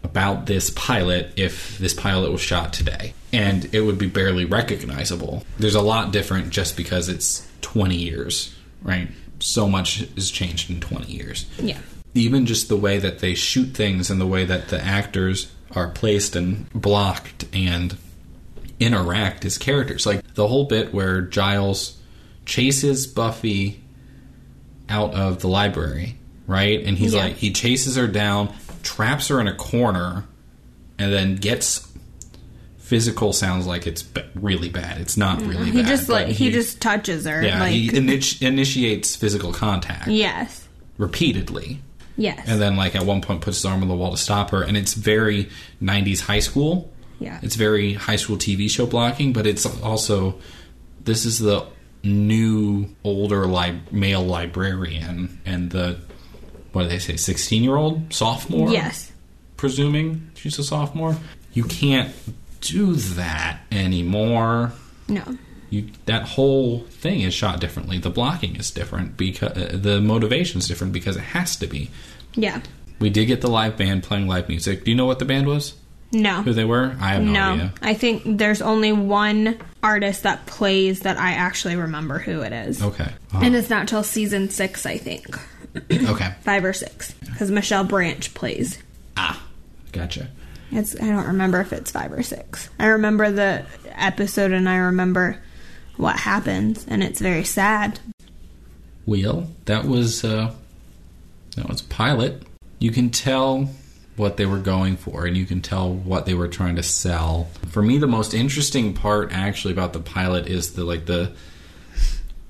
about 0.04 0.46
this 0.46 0.70
pilot 0.72 1.32
if 1.36 1.78
this 1.78 1.94
pilot 1.94 2.32
was 2.32 2.42
shot 2.42 2.74
today, 2.74 3.14
and 3.34 3.74
it 3.74 3.82
would 3.82 3.98
be 3.98 4.08
barely 4.08 4.46
recognizable. 4.46 5.44
There's 5.58 5.76
a 5.76 5.82
lot 5.82 6.12
different 6.12 6.50
just 6.50 6.78
because 6.78 7.10
it's 7.10 7.48
20 7.62 7.96
years, 7.96 8.56
right? 8.84 9.10
So 9.40 9.68
much 9.68 10.00
has 10.16 10.30
changed 10.30 10.70
in 10.70 10.80
20 10.80 11.12
years. 11.12 11.46
Yeah. 11.60 11.80
Even 12.14 12.46
just 12.46 12.68
the 12.68 12.76
way 12.76 12.98
that 13.00 13.20
they 13.20 13.34
shoot 13.34 13.74
things 13.74 14.10
and 14.10 14.20
the 14.20 14.28
way 14.28 14.44
that 14.46 14.68
the 14.68 14.84
actors 14.84 15.52
are 15.74 15.88
placed 15.90 16.36
and 16.36 16.70
blocked 16.74 17.46
and 17.54 17.98
interact 18.80 19.46
as 19.46 19.58
characters. 19.58 20.06
Like 20.06 20.34
the 20.34 20.48
whole 20.48 20.66
bit 20.66 20.94
where 20.94 21.22
Giles 21.22 21.98
chases 22.46 23.08
Buffy 23.08 23.82
out 24.90 25.14
of 25.14 25.40
the 25.40 25.48
library, 25.48 26.18
right? 26.48 26.84
And 26.84 26.98
he's 26.98 27.14
Yeah. 27.14 27.24
like, 27.26 27.38
he 27.38 27.52
chases 27.54 27.96
her 27.96 28.08
down, 28.08 28.54
traps 28.84 29.30
her 29.30 29.40
in 29.40 29.48
a 29.48 29.56
corner, 29.56 30.26
and 31.00 31.14
then 31.14 31.36
gets 31.36 31.88
physical. 32.78 33.32
Sounds 33.32 33.66
like 33.66 33.88
it's 33.88 34.04
b- 34.04 34.22
really 34.36 34.68
bad. 34.68 35.00
It's 35.00 35.16
not 35.16 35.38
mm-hmm. 35.40 35.50
really 35.50 35.72
He 35.72 35.82
bad. 35.82 35.88
just 35.88 36.10
like 36.10 36.28
he, 36.28 36.52
just 36.52 36.82
touches 36.82 37.26
her. 37.26 37.42
yeah 37.42 37.60
like 37.62 37.72
he 37.72 37.90
initi- 37.90 38.46
initiates 38.46 39.16
physical 39.16 39.54
contact 39.54 40.10
yes. 40.10 40.68
repeatedly. 40.98 41.80
Yes. 42.18 42.44
and 42.48 42.62
then 42.62 42.76
like 42.76 42.96
at 42.96 43.04
one 43.06 43.22
point 43.22 43.42
puts 43.42 43.58
his 43.58 43.66
arm 43.66 43.82
on 43.82 43.88
the 43.88 43.96
wall 43.96 44.12
to 44.12 44.18
stop 44.18 44.52
her, 44.52 44.64
and 44.64 44.76
it's 44.78 44.94
very 44.94 45.50
'90s 45.82 46.22
high 46.22 46.40
school. 46.40 46.92
yeah. 47.20 47.40
It's 47.42 47.56
very 47.56 47.94
high 47.94 48.16
school 48.18 48.38
TV 48.38 48.70
show 48.70 48.86
blocking, 48.86 49.34
but 49.34 49.46
it's 49.48 49.66
also 49.82 50.40
this 51.04 51.26
is 51.26 51.40
the 51.40 51.66
new 52.04 52.88
older 53.04 53.46
li- 53.46 53.80
male 53.92 54.24
librarian 54.26 55.40
and 55.46 55.70
the 55.72 56.00
what 56.74 56.84
do 56.84 56.90
they 56.90 56.98
say 57.00 57.16
16 57.16 57.64
year 57.64 57.76
old 57.76 58.12
sophomore 58.12 58.70
yes. 58.72 59.12
presuming 59.58 60.32
she's 60.36 60.58
a 60.58 60.64
sophomore 60.64 61.16
you 61.54 61.64
can't 61.64 62.12
do 62.62 62.94
that 62.96 63.60
anymore 63.72 64.72
No. 65.08 65.24
You 65.72 65.88
that 66.06 66.24
whole 66.24 66.82
thing 67.02 67.22
is 67.22 67.34
shot 67.34 67.60
differently 67.60 67.98
the 67.98 68.10
blocking 68.12 68.56
is 68.58 68.70
different 68.70 69.18
because 69.18 69.52
uh, 69.58 69.72
the 69.74 70.00
motivation 70.00 70.60
is 70.60 70.68
different 70.68 70.94
because 70.94 71.16
it 71.18 71.24
has 71.24 71.56
to 71.56 71.66
be 71.66 71.90
Yeah. 72.36 72.62
we 73.00 73.10
did 73.10 73.26
get 73.26 73.42
the 73.42 73.50
live 73.50 73.78
band 73.78 74.04
playing 74.04 74.28
live 74.28 74.48
music 74.50 74.84
do 74.86 74.92
you 74.92 74.98
know 74.98 75.06
what 75.08 75.18
the 75.20 75.26
band 75.26 75.48
was 75.48 75.74
No. 76.12 76.44
who 76.44 76.54
they 76.54 76.66
were 76.66 76.96
i 77.00 77.14
have 77.14 77.24
no, 77.24 77.32
No. 77.32 77.52
idea 77.54 77.74
I 77.82 77.94
think 77.96 78.22
there's 78.38 78.62
only 78.62 78.92
one 78.92 79.58
artist 79.82 80.24
that 80.24 80.46
plays 80.46 81.00
that 81.02 81.18
I 81.18 81.32
actually 81.32 81.76
remember 81.76 82.20
who 82.20 82.42
it 82.42 82.54
is. 82.54 82.84
okay 82.84 83.10
Uh, 83.34 83.40
And 83.42 83.56
it's 83.56 83.70
not 83.72 83.88
till 83.88 84.04
season 84.04 84.50
six, 84.52 84.86
I 84.86 84.98
think. 84.98 85.26
okay 85.92 86.36
Five 86.42 86.64
or 86.66 86.74
six. 86.74 87.14
Because 87.14 87.50
Michelle 87.50 87.84
Branch 87.86 88.32
plays. 88.36 88.78
ah 89.18 89.42
gotcha 89.94 90.28
It's 90.72 90.96
I 91.02 91.06
don't 91.08 91.26
remember 91.28 91.60
if 91.62 91.72
it's 91.74 91.90
five 91.92 92.12
or 92.12 92.22
six. 92.24 92.70
I 92.78 92.88
remember 92.88 93.32
the 93.32 93.66
episode 93.96 94.52
and 94.52 94.68
I 94.70 94.76
remember 94.78 95.38
what 96.02 96.18
happens 96.18 96.86
and 96.88 97.04
it's 97.04 97.22
very 97.22 97.44
sad. 97.44 98.00
wheel. 99.06 99.48
That 99.66 99.86
was 99.86 100.24
uh, 100.24 100.54
that 101.56 101.70
was 101.70 101.82
pilot. 101.84 102.44
You 102.80 102.92
can 102.92 103.12
tell 103.12 103.70
what 104.18 104.38
they 104.38 104.46
were 104.46 104.60
going 104.60 104.98
for, 104.98 105.26
and 105.26 105.38
you 105.38 105.46
can 105.46 105.62
tell 105.62 105.94
what 105.94 106.26
they 106.26 106.34
were 106.34 106.48
trying 106.48 106.76
to 106.76 106.84
sell. 106.84 107.50
For 107.70 107.82
me, 107.84 108.00
the 108.00 108.08
most 108.08 108.34
interesting 108.34 108.94
part 108.94 109.32
actually 109.32 109.74
about 109.74 109.94
the 109.94 110.00
pilot 110.00 110.48
is 110.48 110.74
the 110.74 110.84
like 110.84 111.06
the 111.06 111.34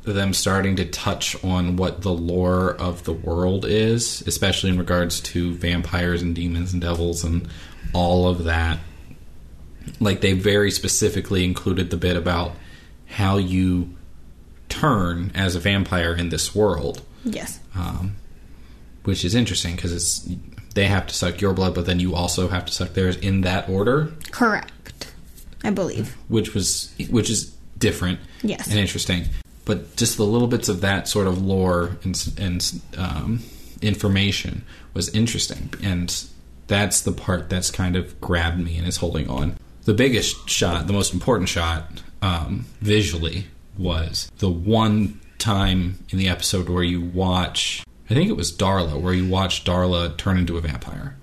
them 0.03 0.33
starting 0.33 0.77
to 0.77 0.85
touch 0.85 1.41
on 1.43 1.75
what 1.75 2.01
the 2.01 2.11
lore 2.11 2.73
of 2.75 3.03
the 3.03 3.13
world 3.13 3.65
is, 3.65 4.23
especially 4.25 4.69
in 4.69 4.77
regards 4.77 5.19
to 5.19 5.53
vampires 5.53 6.21
and 6.21 6.33
demons 6.33 6.73
and 6.73 6.81
devils 6.81 7.23
and 7.23 7.47
all 7.93 8.27
of 8.27 8.45
that. 8.45 8.79
Like 9.99 10.21
they 10.21 10.33
very 10.33 10.71
specifically 10.71 11.43
included 11.43 11.89
the 11.89 11.97
bit 11.97 12.15
about 12.15 12.53
how 13.11 13.37
you 13.37 13.95
turn 14.69 15.31
as 15.35 15.55
a 15.55 15.59
vampire 15.59 16.13
in 16.15 16.29
this 16.29 16.55
world, 16.55 17.01
Yes. 17.23 17.59
um, 17.75 18.15
which 19.03 19.23
is 19.25 19.35
interesting 19.35 19.75
because 19.75 19.93
it's 19.93 20.29
they 20.73 20.85
have 20.87 21.05
to 21.07 21.13
suck 21.13 21.41
your 21.41 21.53
blood, 21.53 21.75
but 21.75 21.85
then 21.85 21.99
you 21.99 22.15
also 22.15 22.47
have 22.47 22.65
to 22.65 22.71
suck 22.71 22.93
theirs 22.93 23.17
in 23.17 23.41
that 23.41 23.67
order, 23.69 24.11
Correct. 24.31 25.11
I 25.63 25.69
believe. 25.71 26.15
which 26.29 26.53
was 26.53 26.93
which 27.09 27.29
is 27.29 27.53
different 27.77 28.19
Yes. 28.41 28.67
and 28.67 28.79
interesting. 28.79 29.25
But 29.65 29.95
just 29.97 30.17
the 30.17 30.23
little 30.25 30.47
bits 30.47 30.69
of 30.69 30.81
that 30.81 31.07
sort 31.07 31.27
of 31.27 31.41
lore 31.43 31.97
and, 32.03 32.33
and 32.37 32.81
um, 32.97 33.39
information 33.81 34.63
was 34.93 35.09
interesting, 35.09 35.73
and 35.83 36.23
that's 36.67 37.01
the 37.01 37.11
part 37.11 37.49
that's 37.49 37.69
kind 37.69 37.95
of 37.95 38.19
grabbed 38.21 38.59
me 38.59 38.77
and 38.77 38.87
is 38.87 38.97
holding 38.97 39.29
on. 39.29 39.57
The 39.83 39.93
biggest 39.93 40.49
shot, 40.49 40.87
the 40.87 40.93
most 40.93 41.13
important 41.13 41.49
shot 41.49 42.01
um, 42.21 42.65
visually, 42.81 43.47
was 43.77 44.31
the 44.37 44.49
one 44.49 45.19
time 45.39 45.99
in 46.09 46.17
the 46.17 46.27
episode 46.29 46.69
where 46.69 46.83
you 46.83 47.01
watch. 47.01 47.83
I 48.09 48.13
think 48.13 48.29
it 48.29 48.35
was 48.37 48.51
Darla, 48.51 48.99
where 48.99 49.13
you 49.13 49.27
watch 49.27 49.63
Darla 49.63 50.15
turn 50.17 50.37
into 50.37 50.57
a 50.57 50.61
vampire 50.61 51.15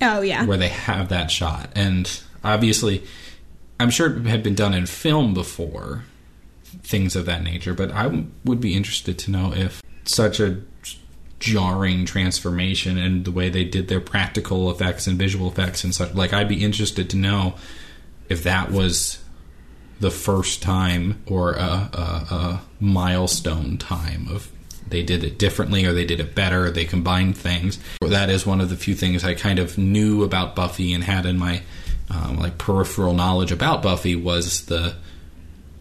Oh 0.00 0.22
yeah. 0.22 0.44
where 0.46 0.56
they 0.56 0.68
have 0.68 1.10
that 1.10 1.30
shot. 1.30 1.70
And 1.76 2.20
obviously, 2.42 3.04
I'm 3.78 3.90
sure 3.90 4.16
it 4.16 4.26
had 4.26 4.42
been 4.42 4.54
done 4.54 4.72
in 4.72 4.86
film 4.86 5.34
before, 5.34 6.04
things 6.82 7.16
of 7.16 7.26
that 7.26 7.42
nature, 7.42 7.74
but 7.74 7.92
I 7.92 8.04
w- 8.04 8.26
would 8.44 8.60
be 8.60 8.74
interested 8.74 9.18
to 9.20 9.30
know 9.30 9.52
if 9.54 9.82
such 10.04 10.40
a 10.40 10.60
jarring 11.38 12.06
transformation 12.06 12.96
and 12.96 13.24
the 13.24 13.30
way 13.30 13.48
they 13.50 13.64
did 13.64 13.88
their 13.88 14.00
practical 14.00 14.70
effects 14.70 15.06
and 15.06 15.18
visual 15.18 15.48
effects 15.48 15.84
and 15.84 15.94
such, 15.94 16.14
like, 16.14 16.32
I'd 16.32 16.48
be 16.48 16.64
interested 16.64 17.10
to 17.10 17.16
know 17.16 17.54
if 18.30 18.42
that 18.44 18.70
was 18.72 19.18
the 20.00 20.10
first 20.10 20.62
time 20.62 21.22
or 21.26 21.52
a, 21.54 21.58
a, 21.62 22.26
a 22.30 22.62
milestone 22.80 23.78
time 23.78 24.28
of 24.30 24.50
they 24.88 25.02
did 25.02 25.24
it 25.24 25.38
differently 25.38 25.84
or 25.84 25.92
they 25.92 26.04
did 26.04 26.20
it 26.20 26.34
better 26.34 26.70
they 26.70 26.84
combined 26.84 27.36
things. 27.36 27.78
That 28.00 28.28
is 28.30 28.46
one 28.46 28.60
of 28.60 28.68
the 28.68 28.76
few 28.76 28.94
things 28.94 29.24
i 29.24 29.34
kind 29.34 29.58
of 29.58 29.76
knew 29.78 30.22
about 30.22 30.54
buffy 30.54 30.92
and 30.92 31.02
had 31.02 31.26
in 31.26 31.38
my 31.38 31.62
um, 32.10 32.36
like 32.38 32.56
peripheral 32.58 33.14
knowledge 33.14 33.50
about 33.52 33.82
buffy 33.82 34.14
was 34.14 34.66
the 34.66 34.94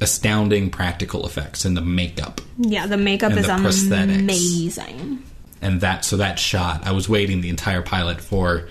astounding 0.02 0.70
practical 0.70 1.26
effects 1.26 1.64
and 1.64 1.78
the 1.78 1.82
makeup. 1.82 2.42
Yeah, 2.58 2.86
the 2.88 2.98
makeup 2.98 3.32
And 3.32 3.40
is 3.40 3.48
the 3.48 3.54
prosthetics. 3.54 4.20
amazing. 4.20 5.24
and 5.62 5.82
that 5.82 6.04
so 6.04 6.18
that 6.18 6.38
shot 6.40 6.86
i 6.86 6.92
was 6.92 7.08
waiting 7.08 7.42
the 7.42 7.50
entire 7.50 7.82
pilot 7.82 8.20
for 8.22 8.68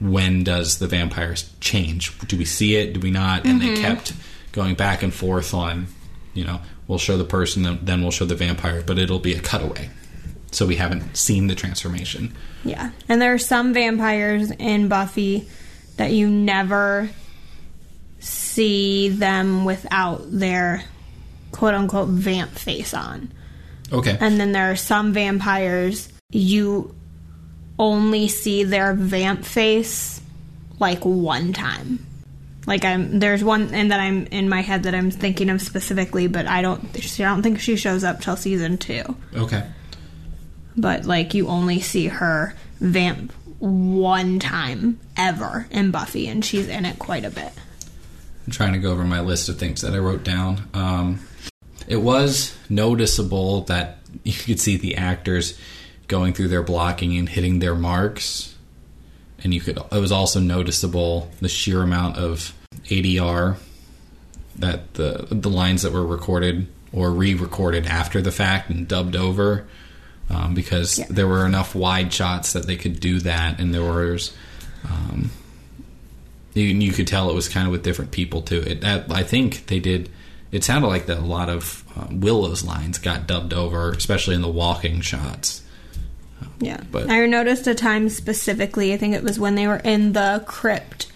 when 0.00 0.44
does 0.44 0.78
the 0.78 0.86
vampires 0.86 1.50
change? 1.60 2.18
Do 2.26 2.38
we 2.38 2.46
see 2.46 2.74
it? 2.76 2.94
Do 2.94 3.00
we 3.00 3.10
not? 3.10 3.44
And 3.44 3.60
they 3.60 3.76
kept 3.76 4.14
going 4.52 4.74
back 4.74 5.02
and 5.02 5.12
forth 5.14 5.54
on 5.54 5.86
you 6.34 6.44
know 6.44 6.60
we'll 6.88 6.98
show 6.98 7.16
the 7.16 7.24
person 7.24 7.62
then- 7.62 7.78
then 7.82 8.02
we'll 8.02 8.10
show 8.10 8.24
the 8.24 8.34
vampire 8.34 8.82
but 8.86 8.98
it'll 8.98 9.18
be 9.18 9.34
a 9.34 9.40
cutaway 9.40 9.88
so 10.52 10.66
we 10.66 10.76
haven't 10.76 11.16
seen 11.16 11.46
the 11.46 11.54
transformation 11.54 12.34
Yeah. 12.64 12.90
And 13.08 13.22
there 13.22 13.32
are 13.32 13.38
some 13.38 13.72
vampires 13.72 14.50
in 14.50 14.88
Buffy 14.88 15.48
that 15.96 16.12
you 16.12 16.28
never 16.28 17.08
see 18.18 19.08
them 19.08 19.64
without 19.64 20.22
their 20.30 20.82
quote 21.52 21.74
unquote 21.74 22.08
vamp 22.08 22.50
face 22.52 22.92
on. 22.94 23.30
okay 23.92 24.16
And 24.20 24.38
then 24.40 24.52
there 24.52 24.70
are 24.72 24.76
some 24.76 25.12
vampires 25.12 26.08
you 26.30 26.94
only 27.78 28.28
see 28.28 28.64
their 28.64 28.92
vamp 28.94 29.44
face 29.44 30.20
like 30.78 31.04
one 31.04 31.52
time. 31.52 32.04
Like 32.66 32.84
I'm 32.84 33.18
there's 33.18 33.42
one 33.42 33.72
and 33.74 33.90
that 33.90 34.00
I'm 34.00 34.26
in 34.26 34.48
my 34.48 34.60
head 34.60 34.82
that 34.84 34.94
I'm 34.94 35.10
thinking 35.10 35.50
of 35.50 35.62
specifically, 35.62 36.26
but 36.26 36.46
I 36.46 36.62
don't 36.62 36.84
I 36.84 37.22
don't 37.24 37.42
think 37.42 37.60
she 37.60 37.76
shows 37.76 38.04
up 38.04 38.20
till 38.20 38.36
season 38.36 38.78
2. 38.78 39.02
okay 39.36 39.66
But 40.76 41.04
like 41.04 41.34
you 41.34 41.48
only 41.48 41.80
see 41.80 42.08
her 42.08 42.54
vamp 42.80 43.32
one 43.58 44.38
time 44.38 44.98
ever 45.16 45.66
in 45.70 45.90
Buffy 45.90 46.26
and 46.28 46.44
she's 46.44 46.68
in 46.68 46.84
it 46.84 46.98
quite 46.98 47.24
a 47.24 47.30
bit. 47.30 47.52
I'm 48.46 48.52
trying 48.52 48.72
to 48.72 48.78
go 48.78 48.90
over 48.90 49.04
my 49.04 49.20
list 49.20 49.48
of 49.48 49.58
things 49.58 49.82
that 49.82 49.94
I 49.94 49.98
wrote 49.98 50.24
down. 50.24 50.68
Um, 50.74 51.20
it 51.86 51.98
was 51.98 52.56
noticeable 52.68 53.62
that 53.62 53.98
you 54.24 54.32
could 54.32 54.60
see 54.60 54.76
the 54.76 54.96
actors 54.96 55.58
going 56.08 56.32
through 56.32 56.48
their 56.48 56.62
blocking 56.62 57.16
and 57.16 57.28
hitting 57.28 57.60
their 57.60 57.74
marks, 57.74 58.56
and 59.42 59.52
you 59.54 59.60
could. 59.60 59.78
It 59.78 59.98
was 60.00 60.12
also 60.12 60.40
noticeable 60.40 61.30
the 61.40 61.48
sheer 61.48 61.82
amount 61.82 62.16
of 62.16 62.54
ADR 62.86 63.56
that 64.56 64.94
the 64.94 65.26
the 65.30 65.48
lines 65.50 65.82
that 65.82 65.92
were 65.92 66.04
recorded 66.06 66.66
or 66.92 67.10
re-recorded 67.12 67.86
after 67.86 68.20
the 68.20 68.32
fact 68.32 68.70
and 68.70 68.86
dubbed 68.88 69.16
over. 69.16 69.66
Um, 70.28 70.54
because 70.54 70.96
Yeah. 70.98 71.06
there 71.10 71.26
were 71.26 71.44
enough 71.44 71.74
wide 71.74 72.12
shots 72.12 72.52
that 72.52 72.66
they 72.68 72.76
could 72.76 73.00
do 73.00 73.18
that, 73.20 73.58
and 73.58 73.74
there 73.74 73.82
was 73.82 74.32
um, 74.84 75.30
you, 76.54 76.64
you 76.64 76.92
could 76.92 77.06
tell 77.08 77.28
it 77.30 77.34
was 77.34 77.48
kind 77.48 77.66
of 77.66 77.72
with 77.72 77.82
different 77.82 78.10
people 78.12 78.42
too. 78.42 78.60
It, 78.64 78.80
that, 78.82 79.10
I 79.10 79.22
think 79.24 79.66
they 79.66 79.80
did. 79.80 80.08
It 80.52 80.62
sounded 80.64 80.88
like 80.88 81.06
that 81.06 81.18
a 81.18 81.22
lot 81.24 81.48
of 81.48 81.84
uh, 81.96 82.06
Willow's 82.10 82.64
lines 82.64 82.98
got 82.98 83.26
dubbed 83.26 83.52
over, 83.52 83.90
especially 83.92 84.34
in 84.36 84.42
the 84.42 84.48
walking 84.48 85.00
shots. 85.00 85.62
Yeah. 86.60 86.80
But- 86.90 87.10
I 87.10 87.26
noticed 87.26 87.66
a 87.66 87.74
time 87.74 88.08
specifically, 88.08 88.92
I 88.92 88.96
think 88.96 89.14
it 89.14 89.22
was 89.22 89.38
when 89.38 89.54
they 89.54 89.66
were 89.66 89.76
in 89.76 90.12
the 90.12 90.42
crypt, 90.46 91.10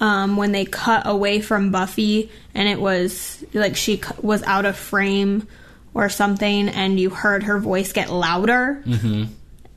um, 0.00 0.36
when 0.36 0.52
they 0.52 0.64
cut 0.64 1.02
away 1.06 1.40
from 1.40 1.70
Buffy 1.70 2.30
and 2.54 2.68
it 2.68 2.80
was 2.80 3.44
like 3.52 3.76
she 3.76 4.00
was 4.22 4.42
out 4.44 4.64
of 4.64 4.76
frame 4.76 5.46
or 5.94 6.08
something 6.08 6.68
and 6.68 7.00
you 7.00 7.10
heard 7.10 7.44
her 7.44 7.58
voice 7.58 7.92
get 7.92 8.10
louder. 8.10 8.82
Mm-hmm. 8.86 9.24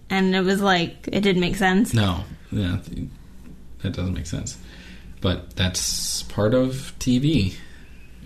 And 0.09 0.35
it 0.35 0.41
was 0.41 0.61
like, 0.61 1.07
it 1.11 1.21
didn't 1.21 1.41
make 1.41 1.55
sense. 1.55 1.93
No, 1.93 2.23
yeah, 2.51 2.79
that 3.81 3.93
doesn't 3.93 4.13
make 4.13 4.25
sense. 4.25 4.57
But 5.21 5.55
that's 5.55 6.23
part 6.23 6.53
of 6.53 6.93
TV. 6.99 7.55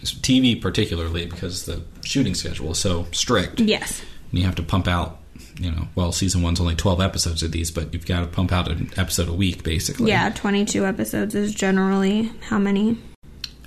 TV 0.04 0.62
particularly 0.62 1.26
because 1.26 1.66
the 1.66 1.84
shooting 2.04 2.36
schedule 2.36 2.72
is 2.72 2.80
so 2.80 3.08
strict. 3.12 3.60
Yes. 3.60 4.02
And 4.32 4.40
you 4.40 4.46
have 4.46 4.56
to 4.56 4.64
pump 4.64 4.88
out, 4.88 5.20
you 5.60 5.72
know, 5.72 5.88
well, 5.96 6.12
season 6.12 6.42
one's 6.42 6.60
only 6.60 6.76
12 6.76 7.02
episodes 7.02 7.44
of 7.44 7.52
these, 7.52 7.72
but 7.72 7.94
you've 7.94 8.06
got 8.06 8.22
to 8.22 8.28
pump 8.28 8.52
out 8.52 8.70
an 8.70 8.90
episode 8.98 9.28
a 9.30 9.34
week, 9.34 9.64
basically. 9.64 10.10
Yeah, 10.10 10.30
22 10.30 10.86
episodes 10.86 11.36
is 11.36 11.54
generally 11.54 12.32
how 12.48 12.60
many? 12.60 12.98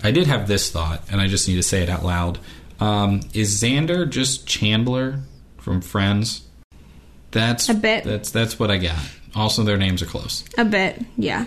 I 0.03 0.11
did 0.11 0.27
have 0.27 0.49
this 0.49 0.71
thought, 0.71 1.03
and 1.11 1.21
I 1.21 1.27
just 1.27 1.49
need 1.49 1.57
to 1.57 1.63
say 1.63 1.83
it 1.83 1.89
out 1.89 2.05
loud. 2.05 2.39
Um, 2.81 3.21
is 3.33 3.61
Xander 3.61 4.09
just 4.09 4.47
Chandler 4.47 5.21
from 5.59 5.81
Friends? 5.81 6.47
That's 7.31 7.69
A 7.69 7.75
bit. 7.75 8.05
That's 8.05 8.31
that's 8.31 8.59
what 8.59 8.71
I 8.71 8.79
got. 8.79 8.99
Also, 9.35 9.63
their 9.63 9.77
names 9.77 10.03
are 10.03 10.07
close. 10.07 10.45
A 10.57 10.65
bit, 10.65 11.03
yeah. 11.17 11.47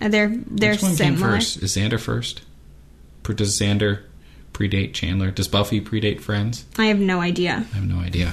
Uh, 0.00 0.08
They're 0.08 0.28
they're 0.28 0.72
Which 0.72 0.82
one 0.82 0.96
came 0.96 1.16
first? 1.16 1.62
Is 1.62 1.76
Xander 1.76 2.00
first? 2.00 2.42
Does 3.24 3.58
Xander 3.58 4.02
predate 4.52 4.92
Chandler? 4.92 5.30
Does 5.30 5.46
Buffy 5.46 5.80
predate 5.80 6.20
Friends? 6.20 6.64
I 6.78 6.86
have 6.86 6.98
no 6.98 7.20
idea. 7.20 7.64
I 7.72 7.76
have 7.76 7.88
no 7.88 7.98
idea. 8.00 8.32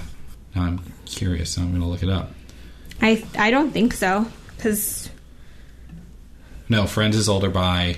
I'm 0.59 0.79
curious. 1.05 1.51
So 1.51 1.61
I'm 1.61 1.69
going 1.69 1.81
to 1.81 1.87
look 1.87 2.03
it 2.03 2.09
up. 2.09 2.31
I 3.01 3.23
I 3.37 3.51
don't 3.51 3.71
think 3.71 3.93
so 3.93 4.25
because 4.55 5.09
No, 6.69 6.87
Friends 6.87 7.15
is 7.15 7.29
older 7.29 7.49
by 7.49 7.97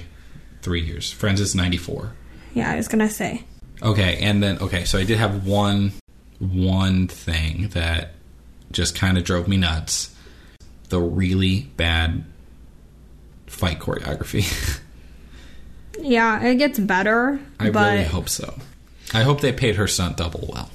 three 0.62 0.82
years. 0.82 1.12
Friends 1.12 1.40
is 1.40 1.56
94. 1.56 2.12
yeah, 2.54 2.70
I 2.72 2.76
was 2.76 2.88
gonna 2.90 3.10
say 3.10 3.44
Okay, 3.82 4.18
and 4.18 4.44
then 4.44 4.58
okay, 4.60 4.84
so 4.84 5.00
I 5.00 5.06
did 5.06 5.18
have 5.18 5.48
one 5.48 5.94
one 6.40 7.08
thing 7.08 7.70
that 7.70 8.12
just 8.72 8.94
kind 8.96 9.18
of 9.18 9.24
drove 9.24 9.48
me 9.48 9.56
nuts. 9.58 10.14
The 10.90 11.00
really 11.00 11.62
bad 11.78 12.26
fight 13.48 13.80
choreography. 13.80 14.80
yeah, 16.00 16.44
it 16.44 16.56
gets 16.56 16.78
better. 16.80 17.40
I 17.60 17.70
but 17.70 17.94
really 17.94 18.04
hope 18.04 18.28
so. 18.28 18.54
I 19.14 19.24
hope 19.24 19.40
they 19.42 19.54
paid 19.54 19.76
her 19.78 19.88
stunt 19.88 20.18
double 20.18 20.50
well. 20.52 20.70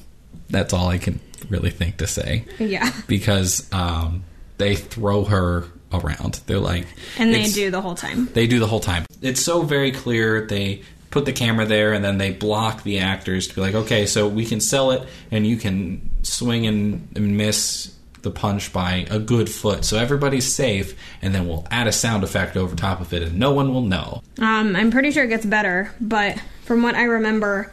That's 0.49 0.73
all 0.73 0.89
I 0.89 0.99
can 0.99 1.21
really 1.49 1.71
think 1.71 1.99
to 1.99 2.07
say 2.07 2.45
yeah, 2.59 2.91
because 3.07 3.71
um, 3.73 4.25
they 4.59 4.77
throw 4.77 5.25
her 5.25 5.65
around. 5.93 6.41
They're 6.47 6.59
like, 6.59 6.87
and 7.19 7.33
they 7.33 7.47
do 7.47 7.71
the 7.71 7.81
whole 7.81 7.95
time. 7.95 8.27
They 8.33 8.47
do 8.47 8.59
the 8.59 8.67
whole 8.67 8.81
time. 8.81 9.07
It's 9.23 9.43
so 9.43 9.63
very 9.63 9.93
clear. 9.93 10.47
They 10.47 10.83
put 11.11 11.25
the 11.25 11.33
camera 11.33 11.65
there 11.65 11.93
and 11.93 12.05
then 12.05 12.19
they 12.19 12.33
block 12.33 12.83
the 12.83 12.99
actors 12.99 13.47
to 13.47 13.55
be 13.55 13.61
like, 13.61 13.75
okay, 13.75 14.05
so 14.05 14.27
we 14.27 14.45
can 14.45 14.61
sell 14.61 14.91
it 14.91 15.09
and 15.31 15.47
you 15.47 15.57
can 15.57 16.11
swing 16.23 16.67
and, 16.67 17.09
and 17.15 17.37
miss 17.37 17.95
the 18.23 18.33
punch 18.33 18.73
by 18.73 19.07
a 19.11 19.21
good 19.21 19.49
foot. 19.49 19.85
So 19.85 19.97
everybody's 19.97 20.53
safe 20.53 20.99
and 21.23 21.33
then 21.33 21.47
we'll 21.47 21.69
add 21.71 21.87
a 21.87 21.93
sound 21.93 22.25
effect 22.25 22.57
over 22.57 22.75
top 22.75 23.01
of 23.01 23.13
it 23.13 23.23
and 23.23 23.39
no 23.39 23.53
one 23.53 23.73
will 23.73 23.83
know. 23.83 24.23
Um, 24.41 24.75
I'm 24.75 24.91
pretty 24.91 25.13
sure 25.13 25.23
it 25.23 25.29
gets 25.29 25.47
better, 25.47 25.95
but 26.01 26.37
from 26.65 26.83
what 26.83 26.97
I 26.97 27.05
remember, 27.05 27.73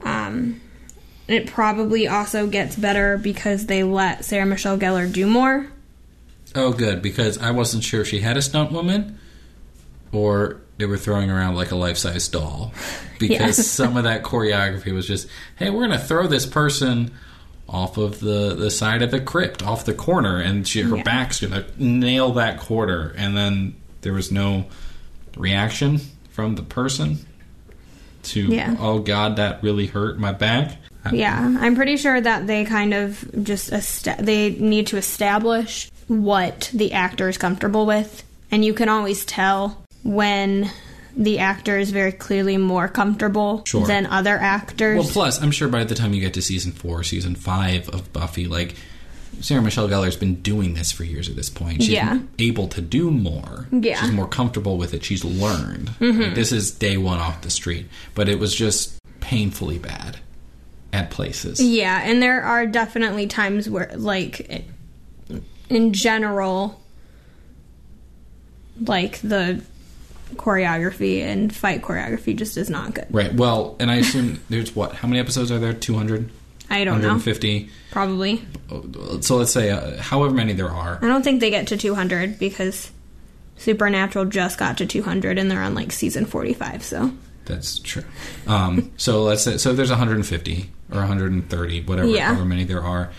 um, 0.00 0.60
it 1.34 1.46
probably 1.46 2.08
also 2.08 2.46
gets 2.46 2.76
better 2.76 3.18
because 3.18 3.66
they 3.66 3.82
let 3.84 4.24
Sarah 4.24 4.46
Michelle 4.46 4.78
Gellar 4.78 5.10
do 5.12 5.26
more. 5.26 5.66
Oh, 6.54 6.72
good, 6.72 7.00
because 7.02 7.38
I 7.38 7.50
wasn't 7.50 7.82
sure 7.84 8.02
if 8.02 8.08
she 8.08 8.20
had 8.20 8.36
a 8.36 8.42
stunt 8.42 8.72
woman 8.72 9.18
or 10.12 10.60
they 10.78 10.86
were 10.86 10.98
throwing 10.98 11.30
around 11.30 11.54
like 11.54 11.70
a 11.70 11.76
life 11.76 11.96
size 11.98 12.28
doll. 12.28 12.72
Because 13.18 13.56
Yeah. 13.56 13.62
some 13.64 13.96
of 13.96 14.02
that 14.02 14.24
choreography 14.24 14.92
was 14.92 15.06
just, 15.06 15.28
hey, 15.54 15.70
we're 15.70 15.86
going 15.86 15.96
to 15.96 16.04
throw 16.04 16.26
this 16.26 16.44
person 16.44 17.12
off 17.68 17.96
of 17.96 18.18
the, 18.18 18.56
the 18.56 18.68
side 18.68 19.00
of 19.00 19.12
the 19.12 19.20
crypt, 19.20 19.62
off 19.62 19.84
the 19.84 19.94
corner, 19.94 20.38
and 20.40 20.66
she, 20.66 20.80
her 20.82 20.96
Yeah. 20.96 21.02
back's 21.04 21.38
going 21.40 21.52
to 21.52 21.64
nail 21.80 22.32
that 22.32 22.58
quarter. 22.58 23.14
And 23.16 23.36
then 23.36 23.76
there 24.00 24.12
was 24.12 24.32
no 24.32 24.64
reaction 25.36 26.00
from 26.30 26.56
the 26.56 26.64
person 26.64 27.18
to, 28.24 28.40
Yeah. 28.42 28.74
oh, 28.80 28.98
God, 28.98 29.36
that 29.36 29.62
really 29.62 29.86
hurt 29.86 30.18
my 30.18 30.32
back. 30.32 30.76
Yeah, 31.10 31.56
I'm 31.60 31.74
pretty 31.74 31.96
sure 31.96 32.20
that 32.20 32.46
they 32.46 32.64
kind 32.64 32.94
of 32.94 33.24
just 33.42 33.72
est- 33.72 34.18
they 34.18 34.50
need 34.50 34.86
to 34.88 34.96
establish 34.98 35.90
what 36.08 36.70
the 36.74 36.92
actor 36.92 37.28
is 37.28 37.38
comfortable 37.38 37.86
with, 37.86 38.22
and 38.50 38.64
you 38.64 38.74
can 38.74 38.88
always 38.88 39.24
tell 39.24 39.82
when 40.04 40.70
the 41.16 41.38
actor 41.40 41.76
is 41.78 41.90
very 41.90 42.12
clearly 42.12 42.56
more 42.56 42.88
comfortable 42.88 43.62
Sure. 43.66 43.86
than 43.86 44.06
other 44.06 44.36
actors. 44.38 44.98
Well, 44.98 45.08
plus, 45.08 45.42
I'm 45.42 45.50
sure 45.50 45.68
by 45.68 45.84
the 45.84 45.94
time 45.94 46.14
you 46.14 46.20
get 46.20 46.34
to 46.34 46.42
season 46.42 46.72
four, 46.72 47.02
season 47.04 47.34
five 47.34 47.88
of 47.90 48.12
Buffy, 48.12 48.46
like 48.46 48.74
Sarah 49.40 49.60
Michelle 49.62 49.88
Gellar's 49.88 50.16
been 50.16 50.36
doing 50.36 50.74
this 50.74 50.92
for 50.92 51.04
years 51.04 51.28
at 51.28 51.36
this 51.36 51.50
point. 51.50 51.82
She's 51.82 51.90
Yeah. 51.90 52.18
able 52.38 52.68
to 52.68 52.80
do 52.80 53.10
more. 53.10 53.66
Yeah. 53.72 53.96
Mm-hmm. 53.96 54.04
she's 54.06 54.14
more 54.14 54.28
comfortable 54.28 54.76
with 54.78 54.94
it. 54.94 55.04
She's 55.04 55.24
learned. 55.24 55.90
Like, 56.00 56.34
this 56.34 56.52
is 56.52 56.70
day 56.70 56.96
one 56.96 57.18
off 57.18 57.42
the 57.42 57.50
street, 57.50 57.86
but 58.14 58.28
it 58.28 58.38
was 58.38 58.54
just 58.54 58.94
painfully 59.20 59.78
bad 59.78 60.18
at 60.92 61.10
places. 61.10 61.60
yeah, 61.60 62.02
and 62.04 62.22
there 62.22 62.42
are 62.42 62.66
definitely 62.66 63.26
times 63.26 63.68
where, 63.68 63.90
like, 63.96 64.64
in 65.68 65.92
general, 65.92 66.80
like 68.80 69.20
the 69.20 69.62
choreography 70.34 71.20
and 71.22 71.54
fight 71.54 71.82
choreography 71.82 72.36
just 72.36 72.56
is 72.56 72.70
not 72.70 72.94
good. 72.94 73.06
Right. 73.10 73.32
Well, 73.32 73.76
and 73.80 73.90
I 73.90 73.96
assume 73.96 74.40
there's 74.48 74.74
what? 74.74 74.94
How 74.94 75.08
many 75.08 75.20
episodes 75.20 75.50
are 75.50 75.58
there? 75.58 75.72
200? 75.72 76.30
I 76.70 76.84
don't 76.84 77.02
know. 77.02 77.08
150? 77.08 77.68
Probably. 77.90 78.42
So 79.20 79.36
let's 79.36 79.52
say 79.52 79.70
uh, 79.70 80.00
however 80.00 80.34
many 80.34 80.54
there 80.54 80.70
are. 80.70 80.98
I 81.02 81.06
don't 81.06 81.22
think 81.22 81.40
they 81.40 81.50
get 81.50 81.66
to 81.68 81.76
200 81.76 82.38
because 82.38 82.90
Supernatural 83.58 84.24
just 84.24 84.58
got 84.58 84.78
to 84.78 84.86
200 84.86 85.38
and 85.38 85.50
they're 85.50 85.62
on 85.62 85.74
like 85.74 85.92
season 85.92 86.24
45. 86.24 86.82
So 86.82 87.12
That's 87.44 87.78
true. 87.78 88.04
Um, 88.46 88.90
so 88.96 89.22
let's 89.22 89.42
say 89.42 89.58
so 89.58 89.74
there's 89.74 89.90
150 89.90 90.70
or 90.92 90.98
130, 90.98 91.82
whatever, 91.82 92.08
Yeah. 92.08 92.26
however 92.28 92.44
many 92.44 92.64
there 92.64 92.82
are. 92.82 93.10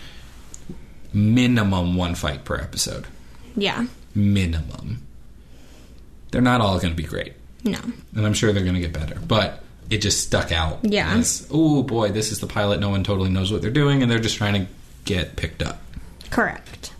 Minimum 1.12 1.94
one 1.96 2.14
fight 2.14 2.44
per 2.44 2.56
episode. 2.56 3.06
yeah, 3.56 3.86
Minimum. 4.14 5.02
They're 6.30 6.40
not 6.42 6.60
all 6.60 6.78
going 6.80 6.90
to 6.92 6.96
be 6.96 7.04
great, 7.08 7.34
no, 7.62 7.78
and 8.16 8.26
I'm 8.26 8.34
sure 8.34 8.52
they're 8.52 8.62
going 8.64 8.74
to 8.74 8.80
get 8.80 8.92
better. 8.92 9.18
But 9.26 9.62
it 9.90 9.98
just 9.98 10.22
stuck 10.24 10.50
out. 10.50 10.80
Yeah. 10.82 11.22
Oh 11.52 11.82
boy, 11.84 12.10
this 12.10 12.32
is 12.32 12.40
the 12.40 12.46
pilot. 12.48 12.80
No 12.80 12.90
one 12.90 13.04
totally 13.04 13.30
knows 13.30 13.52
what 13.52 13.62
they're 13.62 13.70
doing, 13.70 14.02
and 14.02 14.10
they're 14.10 14.18
just 14.18 14.36
trying 14.36 14.54
to 14.66 14.72
get 15.04 15.36
picked 15.36 15.62
up. 15.62 15.80
correct. 16.30 16.92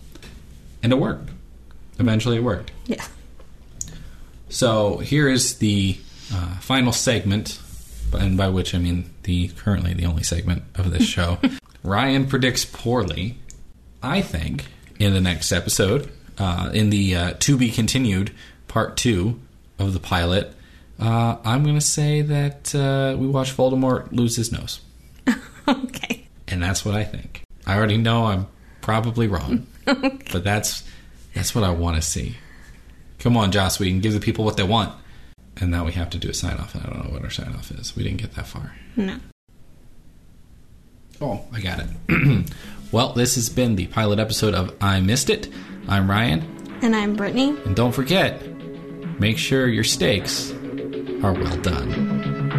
And 0.82 0.92
it 0.92 0.96
worked. 0.96 1.30
Eventually, 1.98 2.36
it 2.36 2.42
worked. 2.44 2.70
Yeah, 2.86 3.04
So 4.48 4.98
here 4.98 5.28
is 5.28 5.58
the 5.58 5.96
uh, 6.32 6.56
final 6.58 6.92
segment, 6.92 7.58
and 8.12 8.36
by 8.36 8.48
which 8.48 8.74
I 8.74 8.78
mean 8.78 9.10
the 9.24 9.48
currently 9.48 9.94
the 9.94 10.06
only 10.06 10.22
segment 10.22 10.62
of 10.74 10.90
this 10.90 11.04
show. 11.04 11.38
Ryan 11.82 12.26
predicts 12.26 12.64
poorly. 12.64 13.38
I 14.02 14.20
think 14.22 14.66
in 14.98 15.12
the 15.12 15.20
next 15.20 15.52
episode, 15.52 16.10
uh, 16.38 16.70
in 16.72 16.90
the 16.90 17.16
uh, 17.16 17.34
to 17.40 17.56
be 17.56 17.70
continued 17.70 18.32
part 18.68 18.96
two 18.96 19.40
of 19.78 19.92
the 19.92 20.00
pilot, 20.00 20.54
uh, 20.98 21.36
I'm 21.44 21.62
going 21.62 21.74
to 21.74 21.80
say 21.80 22.22
that 22.22 22.74
uh, 22.74 23.16
we 23.18 23.26
watch 23.26 23.56
Voldemort 23.56 24.12
lose 24.12 24.36
his 24.36 24.52
nose, 24.52 24.80
okay. 25.68 26.26
and 26.48 26.62
that's 26.62 26.84
what 26.84 26.94
I 26.94 27.04
think. 27.04 27.42
I 27.66 27.76
already 27.76 27.96
know 27.96 28.26
I'm 28.26 28.46
probably 28.80 29.26
wrong, 29.26 29.66
but 29.84 30.44
that's 30.44 30.84
that's 31.34 31.54
what 31.54 31.64
I 31.64 31.70
want 31.70 31.96
to 31.96 32.02
see. 32.02 32.36
Come 33.18 33.36
on, 33.36 33.52
Joss, 33.52 33.78
we 33.78 33.88
can 33.88 34.00
give 34.00 34.12
the 34.12 34.20
people 34.20 34.44
what 34.44 34.56
they 34.56 34.62
want. 34.62 34.94
And 35.60 35.70
now 35.70 35.84
we 35.84 35.92
have 35.92 36.10
to 36.10 36.18
do 36.18 36.28
a 36.28 36.34
sign 36.34 36.56
off, 36.56 36.74
and 36.74 36.84
I 36.84 36.90
don't 36.90 37.04
know 37.06 37.10
what 37.12 37.22
our 37.22 37.30
sign 37.30 37.54
off 37.54 37.70
is. 37.70 37.94
We 37.96 38.02
didn't 38.02 38.18
get 38.20 38.34
that 38.34 38.46
far. 38.46 38.74
No. 38.96 39.16
Oh, 41.20 41.44
I 41.52 41.60
got 41.60 41.80
it. 41.80 42.50
well, 42.92 43.12
this 43.12 43.36
has 43.36 43.48
been 43.48 43.76
the 43.76 43.86
pilot 43.86 44.18
episode 44.18 44.54
of 44.54 44.74
I 44.80 45.00
Missed 45.00 45.30
It. 45.30 45.48
I'm 45.88 46.10
Ryan, 46.10 46.42
And 46.82 46.94
I'm 46.96 47.14
Brittany. 47.14 47.50
and 47.64 47.76
don't 47.76 47.92
forget, 47.92 48.42
make 49.20 49.38
sure 49.38 49.68
your 49.68 49.84
steaks 49.84 50.50
are 51.22 51.32
well 51.32 51.56
done. 51.58 51.90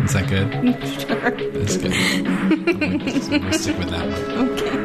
Is 0.06 0.14
that 0.14 0.30
good? 0.30 0.52
Sure. 1.06 1.32
That's 1.52 1.78
good. 1.78 1.92
I'm 1.94 2.64
gonna- 2.66 3.54
stick 3.54 3.78
with 3.78 3.90
that 3.90 4.08
one. 4.08 4.50
Okay. 4.56 4.85